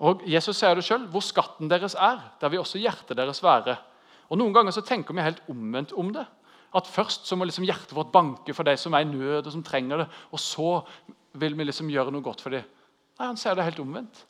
Og 0.00 0.24
Jesus 0.28 0.56
sier 0.56 0.74
det 0.74 0.84
selv, 0.86 1.08
Hvor 1.12 1.24
skatten 1.24 1.68
deres 1.68 1.94
er, 1.94 2.20
der 2.40 2.48
vil 2.48 2.62
også 2.62 2.80
hjertet 2.80 3.16
deres 3.16 3.42
være. 3.44 3.76
Og 4.30 4.38
Noen 4.38 4.54
ganger 4.54 4.72
så 4.72 4.84
tenker 4.86 5.14
vi 5.14 5.24
helt 5.24 5.42
omvendt 5.50 5.92
om 5.92 6.12
det. 6.14 6.24
At 6.74 6.86
Først 6.86 7.26
så 7.26 7.36
må 7.36 7.44
liksom 7.44 7.66
hjertet 7.66 7.94
vårt 7.96 8.12
banke 8.12 8.54
for 8.54 8.64
de 8.64 8.76
som 8.78 8.94
er 8.94 9.04
i 9.04 9.10
nød 9.10 9.46
og 9.46 9.52
som 9.52 9.62
trenger 9.62 10.04
det. 10.04 10.08
Og 10.32 10.40
så 10.40 10.80
vil 11.40 11.56
vi 11.58 11.66
liksom 11.66 11.90
gjøre 11.90 12.12
noe 12.14 12.24
godt 12.24 12.40
for 12.40 12.54
dem. 12.54 12.64
Nei, 13.18 13.26
Han 13.26 13.36
sier 13.36 13.54
det 13.54 13.66
helt 13.66 13.82
omvendt. 13.82 14.24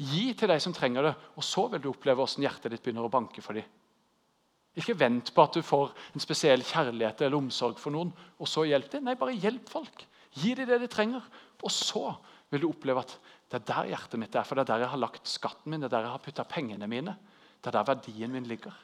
Gi 0.00 0.32
til 0.32 0.48
de 0.48 0.56
som 0.60 0.72
trenger 0.72 1.04
det, 1.04 1.12
og 1.36 1.44
så 1.44 1.66
vil 1.68 1.82
du 1.82 1.90
oppleve 1.90 2.22
hvordan 2.22 2.46
hjertet 2.46 2.72
ditt 2.72 2.82
begynner 2.82 3.04
å 3.04 3.12
banke 3.12 3.42
for 3.44 3.58
dem. 3.58 3.66
Ikke 4.80 4.96
vent 4.96 5.32
på 5.34 5.44
at 5.44 5.56
du 5.58 5.66
får 5.66 5.90
en 6.14 6.22
spesiell 6.22 6.62
kjærlighet 6.64 7.20
eller 7.26 7.36
omsorg 7.36 7.76
for 7.82 7.92
noen, 7.92 8.12
og 8.40 8.48
så 8.48 8.64
hjelp 8.64 8.88
dem. 8.94 9.04
Nei, 9.04 9.18
bare 9.20 9.36
hjelp 9.36 9.68
folk. 9.68 10.06
Gi 10.40 10.54
dem 10.56 10.70
det 10.70 10.78
de 10.80 10.88
trenger. 10.88 11.26
Og 11.60 11.74
så 11.74 12.14
vil 12.50 12.62
du 12.62 12.68
oppleve 12.70 13.02
at 13.02 13.16
det 13.50 13.58
er 13.58 13.66
der 13.66 13.88
hjertet 13.90 14.20
mitt 14.22 14.34
er, 14.38 14.46
for 14.46 14.54
det 14.54 14.62
er 14.62 14.72
der 14.72 14.84
jeg 14.84 14.92
har 14.92 15.00
lagt 15.02 15.26
skatten 15.28 15.72
min, 15.72 15.82
det 15.82 15.88
er 15.90 15.96
der 15.96 16.06
jeg 16.06 16.14
har 16.14 16.22
putta 16.22 16.44
pengene 16.46 16.86
mine. 16.86 17.16
Det 17.58 17.66
er 17.66 17.78
der 17.80 17.88
verdien 17.88 18.30
min 18.32 18.46
ligger. 18.46 18.74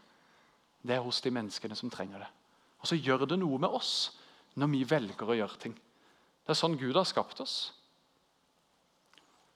Det 0.83 0.97
er 0.97 1.05
hos 1.05 1.21
de 1.23 1.31
menneskene 1.31 1.77
som 1.79 1.91
trenger 1.91 2.25
det. 2.25 2.29
Og 2.83 2.91
så 2.91 2.99
gjør 2.99 3.27
det 3.27 3.39
noe 3.39 3.59
med 3.63 3.71
oss 3.71 4.19
når 4.59 4.73
vi 4.73 4.83
velger 4.89 5.31
å 5.31 5.37
gjøre 5.39 5.61
ting. 5.63 5.75
Det 5.75 6.55
er 6.55 6.59
sånn 6.59 6.79
Gud 6.79 6.97
har 6.99 7.07
skapt 7.07 7.41
oss. 7.43 7.57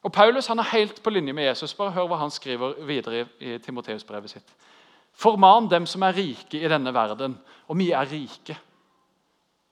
Og 0.03 0.13
Paulus 0.13 0.49
han 0.49 0.63
er 0.63 0.71
helt 0.73 1.03
på 1.03 1.13
linje 1.13 1.35
med 1.37 1.51
Jesus. 1.51 1.75
Bare 1.77 1.93
hør 1.95 2.09
hva 2.09 2.21
han 2.23 2.33
skriver 2.33 2.79
videre 2.89 3.21
i, 3.21 3.27
i 3.51 3.59
Timoteus-brevet 3.63 4.33
sitt. 4.33 4.55
Forman 5.13 5.69
dem 5.69 5.87
som 5.91 6.03
er 6.07 6.17
rike 6.17 6.61
i 6.61 6.71
denne 6.71 6.95
verden, 6.95 7.35
og 7.69 7.79
vi 7.79 7.91
er 7.93 8.09
rike. 8.09 8.57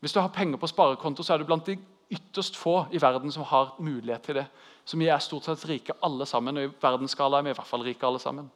Hvis 0.02 0.12
du 0.12 0.20
har 0.20 0.34
penger 0.34 0.60
på 0.60 0.68
sparekonto, 0.68 1.24
så 1.24 1.34
er 1.34 1.40
du 1.40 1.48
blant 1.48 1.66
de 1.66 1.78
ytterst 2.12 2.56
få 2.56 2.86
i 2.92 3.00
verden 3.00 3.32
som 3.32 3.46
har 3.48 3.74
mulighet 3.78 4.22
til 4.26 4.40
det. 4.40 4.46
Så 4.88 4.96
vi 4.96 5.10
er 5.12 5.20
stort 5.20 5.44
sett 5.44 5.66
rike 5.68 5.98
alle 6.06 6.24
sammen, 6.24 6.56
og 6.56 6.64
i 6.64 6.76
verdensskala 6.80 7.42
er 7.42 7.44
vi 7.44 7.52
i 7.52 7.56
hvert 7.58 7.68
fall 7.68 7.82
rike 7.84 8.06
alle 8.08 8.20
sammen. 8.22 8.46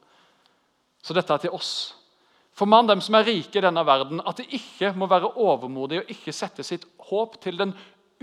Så 1.03 1.13
dette 1.13 1.35
er 1.35 1.43
til 1.43 1.53
oss. 1.53 1.73
Formann 2.57 2.89
dem 2.89 3.01
som 3.05 3.19
er 3.19 3.27
rike 3.27 3.59
i 3.59 3.61
denne 3.61 3.83
verden, 3.85 4.21
at 4.25 4.39
de 4.41 4.47
ikke 4.57 4.89
må 4.97 5.05
være 5.09 5.29
overmodige 5.29 6.01
og 6.01 6.13
ikke 6.13 6.33
sette 6.33 6.65
sitt 6.65 6.87
håp 7.09 7.37
til 7.43 7.59
den 7.61 7.73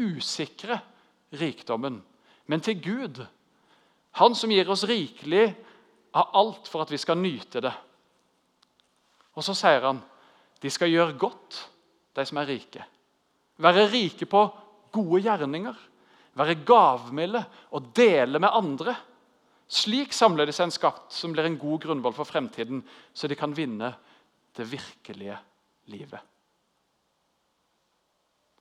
usikre 0.01 0.81
rikdommen, 1.39 2.01
men 2.51 2.63
til 2.67 2.81
Gud. 2.83 3.21
Han 4.19 4.35
som 4.35 4.51
gir 4.51 4.71
oss 4.71 4.83
rikelig 4.91 5.53
av 6.11 6.35
alt 6.35 6.67
for 6.71 6.83
at 6.83 6.91
vi 6.91 6.99
skal 6.99 7.19
nyte 7.19 7.63
det. 7.63 7.75
Og 9.39 9.47
så 9.47 9.55
sier 9.55 9.87
han 9.87 10.03
de 10.61 10.71
skal 10.71 10.91
gjøre 10.91 11.19
godt, 11.19 11.61
de 12.19 12.27
som 12.27 12.43
er 12.43 12.51
rike. 12.51 12.83
Være 13.63 13.87
rike 13.93 14.27
på 14.27 14.43
gode 14.91 15.23
gjerninger, 15.23 15.79
være 16.41 16.61
gavmilde 16.67 17.45
og 17.77 17.93
dele 17.97 18.41
med 18.43 18.53
andre. 18.53 18.97
Slik 19.71 20.15
samler 20.17 20.49
de 20.49 20.55
seg 20.55 20.67
en 20.67 20.75
skatt 20.75 21.15
som 21.15 21.35
blir 21.35 21.47
en 21.47 21.59
god 21.61 21.85
grunnvoll 21.85 22.17
for 22.17 22.29
fremtiden, 22.29 22.83
så 23.15 23.31
de 23.31 23.39
kan 23.39 23.55
vinne 23.55 23.93
det 24.59 24.67
virkelige 24.67 25.37
livet. 25.93 26.21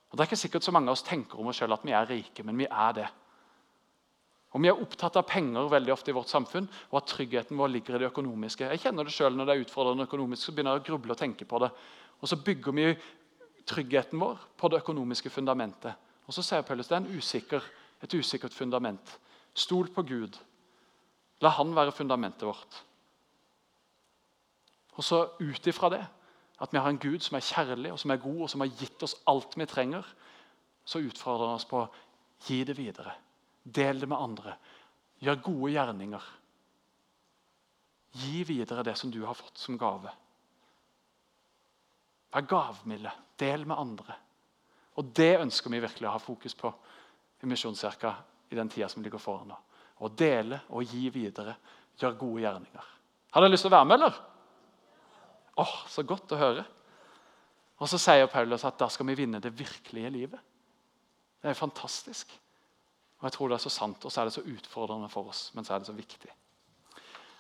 Og 0.09 0.17
Det 0.17 0.23
er 0.23 0.29
ikke 0.29 0.41
sikkert 0.41 0.65
så 0.65 0.73
mange 0.73 0.89
av 0.89 0.97
oss 0.97 1.05
tenker 1.05 1.39
om 1.39 1.49
oss 1.49 1.59
selv 1.61 1.77
at 1.77 1.85
vi 1.85 1.93
er 1.93 2.07
rike, 2.09 2.43
men 2.45 2.57
vi 2.57 2.65
er 2.65 2.93
det. 2.97 3.07
Og 4.53 4.61
Vi 4.61 4.69
er 4.69 4.81
opptatt 4.81 5.17
av 5.21 5.27
penger 5.29 5.69
veldig 5.69 5.93
ofte 5.93 6.09
i 6.09 6.17
vårt 6.17 6.31
samfunn, 6.31 6.67
og 6.89 6.97
at 6.97 7.09
tryggheten 7.11 7.57
vår 7.57 7.69
ligger 7.69 7.95
i 7.95 8.01
det 8.01 8.09
økonomiske. 8.09 8.69
Jeg 8.73 8.81
kjenner 8.81 9.05
det 9.05 9.13
selv 9.13 9.37
når 9.37 9.45
det 9.45 9.55
er 9.55 9.65
utfordrende 9.65 10.07
økonomisk, 10.09 10.43
så 10.43 10.53
begynner 10.53 10.77
jeg 10.77 10.81
å 10.81 10.87
gruble 10.89 11.13
og 11.13 11.21
tenke 11.21 11.45
på 11.45 11.61
det. 11.61 11.69
Og 12.19 12.29
så 12.29 12.39
bygger 12.41 12.73
vi 12.73 12.87
tryggheten 13.69 14.19
vår 14.19 14.41
på 14.57 14.69
det 14.69 14.81
økonomiske 14.81 15.29
fundamentet. 15.29 15.93
Og 16.29 16.35
så 16.35 16.43
sier 16.45 16.61
Paulus 16.61 16.91
det 16.91 16.99
er 16.99 17.17
usikker, 17.17 17.63
et 18.05 18.13
usikkert 18.13 18.53
fundament. 18.53 19.15
Stol 19.57 19.89
på 19.89 20.03
Gud. 20.05 20.37
La 21.41 21.49
Han 21.57 21.73
være 21.73 21.95
fundamentet 21.95 22.45
vårt. 22.45 22.83
Og 24.93 25.03
så 25.03 25.23
ut 25.39 25.67
ifra 25.67 25.89
det, 25.89 26.03
at 26.59 26.73
vi 26.73 26.77
har 26.77 26.91
en 26.91 27.01
Gud 27.01 27.23
som 27.25 27.39
er 27.39 27.47
kjærlig 27.47 27.91
og 27.95 27.99
som 27.99 28.11
er 28.13 28.21
god, 28.21 28.41
og 28.45 28.49
som 28.51 28.61
har 28.61 28.69
gitt 28.77 29.03
oss 29.03 29.15
alt 29.31 29.57
vi 29.57 29.65
trenger, 29.65 30.05
så 30.85 31.01
utfordrer 31.01 31.47
han 31.47 31.57
oss 31.57 31.65
på 31.65 31.81
gi 32.45 32.61
det 32.67 32.77
videre. 32.77 33.15
Del 33.63 33.99
det 33.99 34.09
med 34.09 34.21
andre. 34.21 34.55
Gjør 35.23 35.41
gode 35.43 35.71
gjerninger. 35.73 36.29
Gi 38.21 38.43
videre 38.43 38.85
det 38.85 38.97
som 38.97 39.11
du 39.11 39.23
har 39.25 39.37
fått 39.37 39.57
som 39.57 39.77
gave. 39.79 40.13
Vær 42.33 42.45
gavmilde. 42.45 43.11
Del 43.39 43.65
med 43.65 43.79
andre. 43.79 44.15
Og 44.99 45.13
Det 45.15 45.37
ønsker 45.39 45.71
vi 45.71 45.79
virkelig 45.79 46.07
å 46.09 46.15
ha 46.17 46.19
fokus 46.19 46.55
på 46.59 46.71
i 47.39 47.47
Misjonskirka 47.47 48.13
i 48.51 48.57
den 48.57 48.69
tida 48.69 48.89
som 48.91 49.03
ligger 49.03 49.21
foran. 49.21 49.47
nå. 49.47 49.57
Å 49.99 50.09
dele 50.09 50.61
og 50.69 50.83
gi 50.83 51.09
videre, 51.09 51.55
gjøre 51.99 52.17
gode 52.19 52.41
gjerninger. 52.41 52.89
Har 53.31 53.41
dere 53.41 53.51
lyst 53.51 53.63
til 53.63 53.71
å 53.71 53.77
være 53.77 53.85
med, 53.85 53.99
eller? 53.99 54.19
Åh, 55.55 55.63
oh, 55.63 55.87
Så 55.87 56.03
godt 56.03 56.31
å 56.31 56.39
høre. 56.39 56.65
Og 57.79 57.87
Så 57.87 57.97
sier 57.97 58.27
Paulus 58.27 58.65
at 58.65 58.77
da 58.77 58.89
skal 58.89 59.05
vi 59.05 59.15
vinne 59.15 59.39
det 59.39 59.57
virkelige 59.57 60.09
livet. 60.09 60.39
Det 61.41 61.49
er 61.49 61.53
fantastisk. 61.53 62.31
Og 63.19 63.23
jeg 63.23 63.31
tror 63.31 63.49
det 63.49 63.55
er 63.55 63.63
så 63.63 63.69
sant, 63.69 64.05
og 64.05 64.11
så 64.11 64.21
er 64.21 64.25
det 64.25 64.33
så 64.33 64.41
utfordrende 64.41 65.09
for 65.09 65.27
oss, 65.29 65.51
men 65.53 65.65
så 65.65 65.73
er 65.73 65.79
det 65.79 65.87
så 65.87 65.95
viktig. 65.95 66.31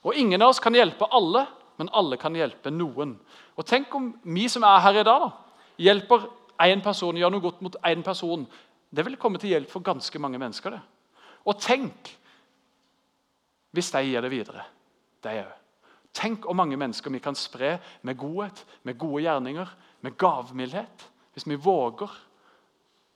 Og 0.03 0.15
Ingen 0.15 0.41
av 0.41 0.49
oss 0.49 0.59
kan 0.59 0.75
hjelpe 0.75 1.07
alle, 1.11 1.45
men 1.77 1.91
alle 1.93 2.17
kan 2.17 2.35
hjelpe 2.35 2.71
noen. 2.71 3.17
Og 3.55 3.65
Tenk 3.65 3.93
om 3.95 4.13
vi 4.23 4.47
som 4.49 4.63
er 4.63 4.79
her 4.79 4.99
i 4.99 5.03
dag, 5.03 5.27
da, 5.27 5.31
hjelper 5.79 6.27
én 6.59 6.81
person, 6.83 7.17
gjør 7.17 7.31
noe 7.31 7.43
godt 7.43 7.61
mot 7.65 7.77
én 7.87 8.03
person, 8.03 8.47
det 8.89 9.05
vil 9.05 9.17
komme 9.21 9.39
til 9.39 9.53
hjelp 9.53 9.69
for 9.71 9.85
ganske 9.85 10.19
mange 10.19 10.39
mennesker. 10.41 10.71
det. 10.71 10.81
Og 11.45 11.59
tenk 11.61 12.15
hvis 13.71 13.91
de 13.93 14.01
gir 14.01 14.21
det 14.25 14.31
videre, 14.33 14.65
de 15.21 15.35
òg. 15.43 15.55
Tenk 16.13 16.47
hvor 16.47 16.57
mange 16.57 16.77
mennesker 16.77 17.13
vi 17.13 17.21
kan 17.21 17.37
spre 17.37 17.75
med 18.01 18.17
godhet, 18.17 18.63
med 18.83 18.97
gode 18.97 19.21
gjerninger, 19.23 19.69
med 20.01 20.17
gavmildhet, 20.17 21.05
hvis 21.33 21.45
vi 21.47 21.55
våger 21.55 22.09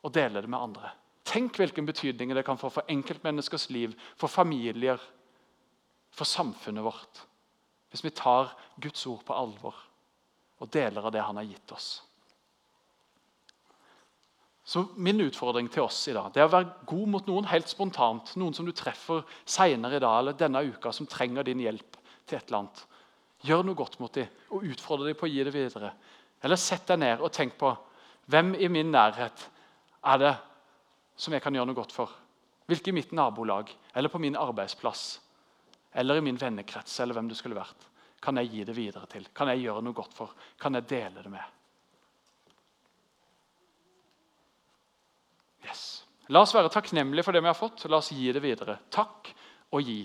å 0.03 0.12
dele 0.13 0.43
det 0.43 0.51
med 0.51 0.62
andre. 0.62 0.91
Tenk 1.25 1.58
hvilken 1.58 1.88
betydning 1.88 2.36
det 2.36 2.45
kan 2.45 2.60
få 2.60 2.69
for 2.69 2.86
enkeltmenneskers 2.91 3.69
liv, 3.73 3.95
for 4.15 4.29
familier, 4.29 5.01
for 6.13 6.29
samfunnet 6.29 6.86
vårt. 6.86 7.23
Hvis 7.89 8.06
vi 8.06 8.13
tar 8.13 8.53
Guds 8.77 9.08
ord 9.10 9.23
på 9.25 9.34
alvor 9.34 9.75
og 10.62 10.69
deler 10.71 11.01
av 11.01 11.12
det 11.15 11.23
han 11.25 11.39
har 11.39 11.49
gitt 11.49 11.73
oss. 11.73 12.03
Så 14.73 14.88
Min 14.97 15.21
utfordring 15.21 15.67
til 15.69 15.86
oss 15.86 15.99
i 16.09 16.15
dag 16.15 16.31
det 16.33 16.41
er 16.41 16.47
å 16.47 16.53
være 16.55 16.86
god 16.89 17.09
mot 17.13 17.27
noen 17.29 17.45
helt 17.51 17.69
spontant. 17.69 18.31
Noen 18.41 18.55
som 18.57 18.65
du 18.65 18.71
treffer 18.73 19.21
senere 19.45 19.99
i 19.99 20.01
dag 20.01 20.15
eller 20.17 20.38
denne 20.39 20.63
uka, 20.65 20.89
som 20.89 21.05
trenger 21.05 21.45
din 21.45 21.62
hjelp 21.62 21.99
til 22.25 22.39
et 22.39 22.47
eller 22.47 22.63
annet. 22.63 22.81
Gjør 23.45 23.67
noe 23.67 23.77
godt 23.77 23.99
mot 24.01 24.17
dem 24.17 24.31
og 24.49 24.65
utfordre 24.73 25.12
dem 25.12 25.19
på 25.19 25.27
å 25.27 25.29
gi 25.29 25.45
det 25.45 25.53
videre. 25.53 25.93
Eller 26.41 26.57
sett 26.57 26.88
deg 26.89 27.03
ned 27.03 27.21
og 27.21 27.29
tenk 27.36 27.53
på 27.59 27.69
hvem 28.33 28.55
i 28.57 28.71
min 28.71 28.89
nærhet 28.89 29.45
er 30.09 30.21
det 30.23 30.33
som 31.21 31.38
jeg 31.38 31.45
kan 31.45 31.53
gjøre 31.53 31.69
noe 31.69 31.77
godt 31.77 31.93
for. 31.93 32.09
Hvilke 32.65 32.89
i 32.89 32.97
mitt 32.97 33.13
nabolag 33.13 33.69
eller 33.93 34.09
på 34.09 34.21
min 34.23 34.39
arbeidsplass 34.39 35.19
eller 36.01 36.17
i 36.17 36.25
min 36.25 36.39
vennekrets 36.39 36.97
eller 37.03 37.13
hvem 37.19 37.29
det 37.29 37.38
skulle 37.38 37.59
vært, 37.59 37.91
kan 38.23 38.41
jeg 38.41 38.49
gi 38.49 38.65
det 38.65 38.73
videre 38.79 39.05
til? 39.12 39.29
Kan 39.36 39.53
jeg 39.53 39.67
gjøre 39.67 39.86
noe 39.86 39.93
godt 39.93 40.17
for? 40.17 40.33
Kan 40.57 40.79
jeg 40.79 40.89
dele 40.89 41.21
det 41.21 41.29
med? 41.29 41.59
Yes. 45.65 46.04
La 46.32 46.43
oss 46.43 46.54
være 46.56 46.71
takknemlige 46.71 47.26
for 47.26 47.36
det 47.36 47.43
vi 47.43 47.52
har 47.52 47.58
fått. 47.58 47.86
La 47.91 47.99
oss 47.99 48.12
gi 48.15 48.32
det 48.34 48.43
videre. 48.43 48.78
Takk 48.93 49.32
og 49.73 49.84
gi. 49.84 50.02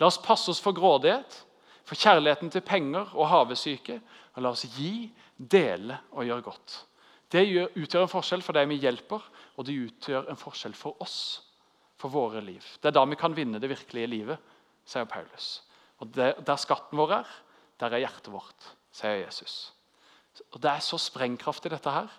La 0.00 0.08
oss 0.08 0.20
passe 0.22 0.50
oss 0.50 0.62
for 0.62 0.76
grådighet, 0.76 1.36
for 1.84 2.00
kjærligheten 2.00 2.50
til 2.52 2.64
penger 2.66 3.12
og 3.14 3.28
havesyke. 3.30 4.00
Og 4.34 4.42
la 4.42 4.52
oss 4.54 4.66
gi, 4.76 5.08
dele 5.36 5.98
og 6.12 6.26
gjøre 6.26 6.46
godt. 6.46 6.76
Det 7.32 7.44
utgjør 7.74 8.04
en 8.04 8.12
forskjell 8.12 8.44
for 8.46 8.54
dem 8.54 8.70
vi 8.70 8.80
hjelper, 8.82 9.22
og 9.56 9.66
det 9.66 9.76
utgjør 9.88 10.28
en 10.30 10.38
forskjell 10.38 10.74
for 10.78 11.00
oss, 11.02 11.18
for 11.98 12.12
våre 12.12 12.42
liv. 12.44 12.62
Det 12.78 12.90
er 12.90 12.94
da 12.94 13.04
vi 13.08 13.18
kan 13.18 13.34
vinne 13.34 13.60
det 13.62 13.70
virkelige 13.72 14.10
livet, 14.10 14.52
sier 14.86 15.08
Paulus. 15.10 15.62
Og 16.02 16.10
der 16.14 16.60
skatten 16.60 16.98
vår 16.98 17.16
er, 17.20 17.32
der 17.80 17.94
er 17.94 18.04
hjertet 18.04 18.30
vårt, 18.34 18.68
sier 18.94 19.24
Jesus. 19.24 19.72
Og 20.52 20.60
Det 20.62 20.70
er 20.70 20.82
så 20.82 20.98
sprengkraft 20.98 21.66
i 21.66 21.72
dette 21.72 21.90
her. 21.90 22.10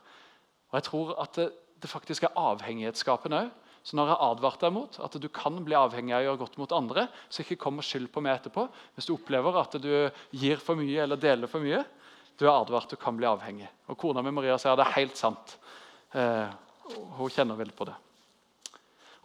Og 0.71 0.79
jeg 0.79 0.87
tror 0.89 1.15
at 1.21 1.35
det, 1.35 1.49
det 1.85 1.91
faktisk 1.91 2.25
er 2.25 2.35
avhengighetsskapende 2.41 3.45
òg. 3.45 3.53
Så 3.85 3.97
når 3.99 4.09
jeg 4.09 4.25
advarte 4.25 4.65
deg 4.65 4.73
mot 4.73 4.95
at 5.05 5.15
du 5.21 5.27
kan 5.29 5.59
bli 5.61 5.75
avhengig 5.77 6.15
av 6.15 6.23
å 6.23 6.25
gjøre 6.25 6.39
godt 6.41 6.55
mot 6.57 6.71
andre, 6.73 7.03
så 7.29 7.43
ikke 7.43 7.59
kom 7.61 7.77
og 7.77 7.85
skyld 7.85 8.07
på 8.09 8.23
meg 8.25 8.39
etterpå 8.39 8.63
hvis 8.95 9.05
du 9.05 9.13
opplever 9.13 9.59
at 9.61 9.77
du 9.77 9.91
gir 10.33 10.57
for 10.57 10.79
mye 10.79 11.03
eller 11.03 11.21
deler 11.21 11.51
for 11.51 11.61
mye. 11.61 11.83
Du 12.35 12.47
er 12.47 12.55
advart 12.55 12.89
du 12.89 12.97
kan 12.99 13.13
bli 13.15 13.29
avhengig. 13.29 13.69
Og 13.85 13.99
Kona 14.01 14.23
mi 14.25 14.33
Maria 14.33 14.57
sier 14.57 14.73
det 14.79 14.87
er 14.87 14.97
helt 14.97 15.19
sant. 15.19 15.53
Eh, 16.17 16.49
hun 17.19 17.29
kjenner 17.29 17.61
veldig 17.61 17.77
på 17.77 17.87
det. 17.91 17.93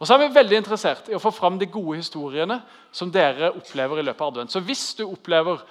Og 0.01 0.05
så 0.05 0.15
er 0.15 0.23
vi 0.23 0.35
veldig 0.37 0.61
interessert 0.61 1.09
i 1.09 1.17
å 1.17 1.21
få 1.21 1.33
fram 1.33 1.57
de 1.61 1.67
gode 1.69 1.99
historiene 1.99 2.59
som 2.93 3.09
dere 3.13 3.51
opplever 3.53 4.01
i 4.01 4.05
løpet 4.05 4.21
av 4.21 4.31
advent. 4.31 4.53
Så 4.53 4.61
hvis 4.65 4.91
du 4.97 5.03
opplever 5.07 5.61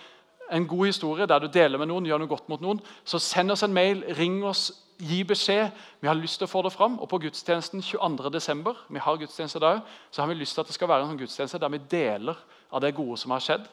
en 0.50 0.66
god 0.68 0.86
historie 0.86 1.26
der 1.26 1.42
du 1.42 1.48
deler 1.52 1.78
med 1.78 1.90
noen, 1.90 2.06
gjør 2.06 2.22
noe 2.22 2.30
godt 2.30 2.48
mot 2.52 2.62
noen, 2.62 2.80
så 3.04 3.20
send 3.22 3.52
oss 3.54 3.64
en 3.66 3.74
mail, 3.74 4.02
ring 4.18 4.40
oss, 4.46 4.70
gi 5.00 5.22
beskjed. 5.24 5.70
Vi 6.00 6.08
har 6.08 6.18
lyst 6.18 6.40
til 6.40 6.48
å 6.48 6.50
få 6.50 6.62
det 6.66 6.72
fram. 6.74 6.98
Og 7.00 7.08
på 7.08 7.20
gudstjenesten 7.24 7.82
22.12. 7.84 8.74
vi 8.88 9.04
har 9.04 9.20
gudstjeneste 9.20 9.62
da, 9.62 9.78
så 10.10 10.22
har 10.22 10.28
vi 10.28 10.40
lyst 10.40 10.56
til 10.56 10.64
at 10.64 10.70
det 10.70 10.76
skal 10.76 10.90
være 10.90 11.06
en 11.06 11.12
sånn 11.12 11.22
gudstjeneste 11.22 11.60
der 11.62 11.72
vi 11.72 11.84
deler 11.90 12.42
av 12.70 12.82
det 12.84 12.94
gode 12.96 13.16
som 13.20 13.32
har 13.34 13.44
skjedd 13.44 13.64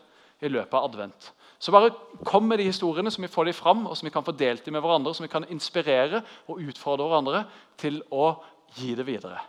i 0.42 0.52
løpet 0.52 0.78
av 0.78 0.88
advent. 0.88 1.32
Så 1.60 1.74
bare 1.74 1.92
kom 2.26 2.46
med 2.48 2.60
de 2.62 2.68
historiene, 2.70 3.12
så 3.12 3.22
vi 3.22 3.32
får 3.34 3.50
de 3.50 3.54
fram, 3.58 3.88
og 3.90 3.98
så 3.98 4.06
vi 4.06 4.14
kan 4.14 4.26
få 4.26 4.36
delt 4.38 4.66
dem 4.66 4.78
med 4.78 4.84
hverandre, 4.86 5.14
så 5.18 5.26
vi 5.26 5.32
kan 5.32 5.48
inspirere 5.50 6.22
og 6.48 6.62
utfordre 6.62 7.08
hverandre 7.10 7.46
til 7.82 8.04
å 8.14 8.36
gi 8.78 8.94
det 8.96 9.08
videre. 9.08 9.42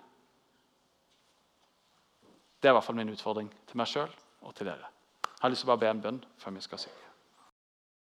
Det 2.59 2.71
er 2.71 2.73
i 2.73 2.79
hvert 2.79 2.87
fall 2.87 2.97
min 2.99 3.13
utfordring 3.13 3.51
til 3.69 3.79
meg 3.79 3.91
sjøl 3.91 4.09
og 4.43 4.57
til 4.57 4.71
dere. 4.71 4.89
Jeg 5.29 5.45
har 5.45 5.53
lyst 5.53 5.63
til 5.63 5.69
å 5.69 5.75
bare 5.75 5.85
be 5.85 5.93
en 5.93 6.03
bønn 6.03 6.25
før 6.41 6.57
vi 6.57 6.65
skal 6.65 6.81
synge. 6.83 7.08